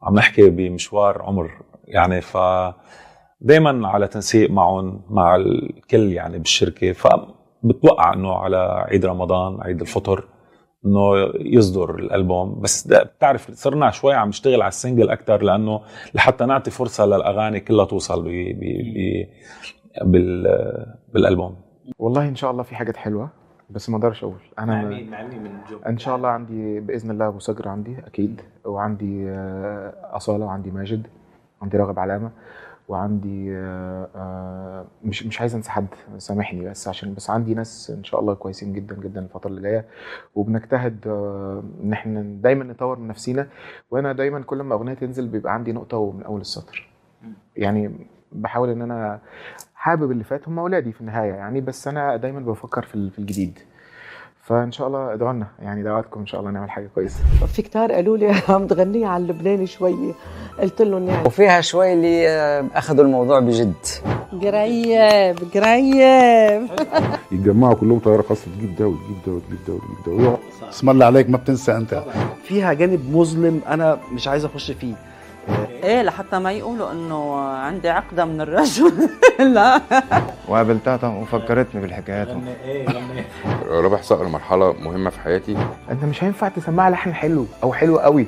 عم 0.01 0.15
نحكي 0.15 0.49
بمشوار 0.49 1.21
عمر 1.21 1.51
يعني 1.87 2.21
ف 2.21 2.37
دائما 3.41 3.87
على 3.87 4.07
تنسيق 4.07 4.49
معهم 4.49 5.01
مع 5.09 5.35
الكل 5.35 6.13
يعني 6.13 6.39
بالشركة 6.39 6.91
فبتوقع 6.91 8.13
إنه 8.13 8.33
على 8.33 8.85
عيد 8.89 9.05
رمضان 9.05 9.61
عيد 9.61 9.81
الفطر 9.81 10.27
إنه 10.85 11.31
يصدر 11.39 11.95
الألبوم. 11.95 12.61
بس 12.61 12.87
بتعرف 12.87 13.51
صرنا 13.51 13.91
شوي 13.91 14.13
عم 14.13 14.27
نشتغل 14.27 14.61
على 14.61 14.67
السنجل 14.67 15.09
أكثر 15.09 15.43
لأنه 15.43 15.81
لحتى 16.13 16.45
نعطي 16.45 16.71
فرصة 16.71 17.05
للأغاني 17.05 17.59
كلها 17.59 17.85
توصل 17.85 18.23
ب 18.23 18.27
ب 18.27 18.59
ب 18.61 19.27
بال 20.11 20.47
بالألبوم. 21.13 21.55
والله 21.99 22.27
إن 22.27 22.35
شاء 22.35 22.51
الله 22.51 22.63
في 22.63 22.75
حاجات 22.75 22.97
حلوة 22.97 23.29
بس 23.69 23.89
ما 23.89 23.97
أقدرش 23.97 24.23
أقول. 24.23 24.39
أنا 24.59 24.81
مع 24.81 24.89
مين 24.89 25.09
مع 25.11 25.23
مين 25.23 25.39
من 25.39 25.45
النجوم؟ 25.45 25.79
إن 25.87 25.97
شاء 25.97 26.15
الله 26.15 26.29
عندي 26.29 26.79
بإذن 26.79 27.11
الله 27.11 27.27
أبو 27.27 27.39
سجر 27.39 27.67
عندي 27.67 27.97
أكيد. 28.07 28.41
وعندي 28.65 29.29
آه، 29.29 29.93
أصالة 30.11 30.45
وعندي 30.45 30.71
ماجد 30.71 31.07
عندي 31.61 31.77
راغب 31.77 31.99
علامة. 31.99 32.31
وعندي 32.87 33.57
آه، 33.57 34.09
آه، 34.15 34.85
مش 35.03 35.25
مش 35.25 35.41
عايز 35.41 35.55
انسى 35.55 35.71
حد 35.71 35.87
سامحني 36.17 36.69
بس 36.69 36.87
عشان 36.87 37.13
بس 37.13 37.29
عندي 37.29 37.53
ناس 37.53 37.89
إن 37.97 38.03
شاء 38.03 38.19
الله 38.19 38.33
كويسين 38.33 38.73
جدا 38.73 38.95
جدا 38.95 39.21
الفترة 39.21 39.49
اللي 39.49 39.61
جاية. 39.61 39.85
وبنجتهد 40.35 41.07
آه، 41.07 41.63
إن 41.83 41.93
إحنا 41.93 42.21
دايما 42.21 42.63
نطور 42.63 42.99
من 42.99 43.07
نفسينا. 43.07 43.47
وأنا 43.91 44.13
دايما 44.13 44.41
كل 44.41 44.61
ما 44.63 44.75
أغنية 44.75 44.93
تنزل 44.93 45.27
بيبقى 45.27 45.53
عندي 45.53 45.71
نقطة 45.71 45.97
ومن 45.97 46.23
أول 46.23 46.41
السطر. 46.41 46.89
يعني 47.57 48.07
بحاول 48.31 48.69
إن 48.69 48.81
أنا 48.81 49.19
حابب 49.75 50.11
اللي 50.11 50.23
فات 50.23 50.47
هم 50.47 50.59
أولادي 50.59 50.91
في 50.91 51.01
النهاية 51.01 51.33
يعني 51.33 51.61
بس 51.61 51.87
أنا 51.87 52.15
دايما 52.17 52.39
بفكر 52.39 52.81
في 52.83 52.95
ال- 52.95 53.11
في 53.11 53.19
الجديد. 53.19 53.59
فإن 54.43 54.71
شاء 54.71 54.87
الله 54.87 55.13
ادعوا 55.13 55.33
لنا 55.33 55.47
يعني 55.61 55.83
دعواتكم 55.83 56.19
إن 56.19 56.25
شاء 56.25 56.39
الله 56.41 56.51
نعمل 56.51 56.69
حاجة 56.71 56.89
كويسة. 56.95 57.19
في 57.53 57.61
كتار 57.61 57.91
قالوا 57.91 58.17
لي 58.17 58.35
عم 58.49 58.67
تغنيها 58.67 59.07
على 59.07 59.23
اللبناني 59.23 59.67
شوية 59.67 60.13
قلت 60.59 60.81
لهم 60.81 61.07
يعني. 61.07 61.27
وفيها 61.27 61.61
شوي 61.61 61.93
اللي 61.93 62.29
آه، 62.29 62.65
أخذوا 62.75 63.05
الموضوع 63.05 63.39
بجد. 63.39 63.73
قريب 64.41 65.37
قريب. 65.53 66.67
يتجمعوا 67.31 67.73
كلهم 67.73 67.99
طيارة 67.99 68.21
خاصة 68.21 68.45
تجيب 68.57 68.75
ده 68.75 68.87
وتجيب 68.87 69.17
ده 69.27 69.31
وتجيب 69.33 69.57
ده 69.67 69.73
وتجيب 69.73 70.25
ده. 70.25 70.37
اسم 70.69 70.89
الله 70.89 71.05
عليك 71.05 71.29
ما 71.29 71.37
بتنسى 71.37 71.75
أنت. 71.77 72.03
فيها 72.43 72.73
جانب 72.73 73.15
مظلم 73.15 73.61
أنا 73.67 73.97
مش 74.13 74.27
عايز 74.27 74.45
أخش 74.45 74.71
فيه. 74.71 74.93
إيه 75.83 76.01
لحتى 76.01 76.39
ما 76.39 76.51
يقولوا 76.51 76.91
إنه 76.91 77.35
عندي 77.39 77.89
عقدة 77.89 78.25
من 78.25 78.41
الرجل. 78.41 79.09
لا. 79.53 79.81
وقابلتها 80.47 80.97
طبعا 80.97 81.17
وفكرتني 81.17 81.81
بالحكايات. 81.81 82.27
إيه 82.65 82.89
غني 82.89 83.23
رابح 83.67 84.01
صقر 84.03 84.27
مرحلة 84.27 84.73
مهمة 84.73 85.09
في 85.09 85.19
حياتي. 85.19 85.57
أنت 85.91 86.03
مش 86.03 86.23
هينفع 86.23 86.47
تسمعها 86.47 86.89
لحن 86.89 87.13
حلو 87.13 87.45
أو 87.63 87.73
حلو 87.73 87.97
قوي. 87.99 88.27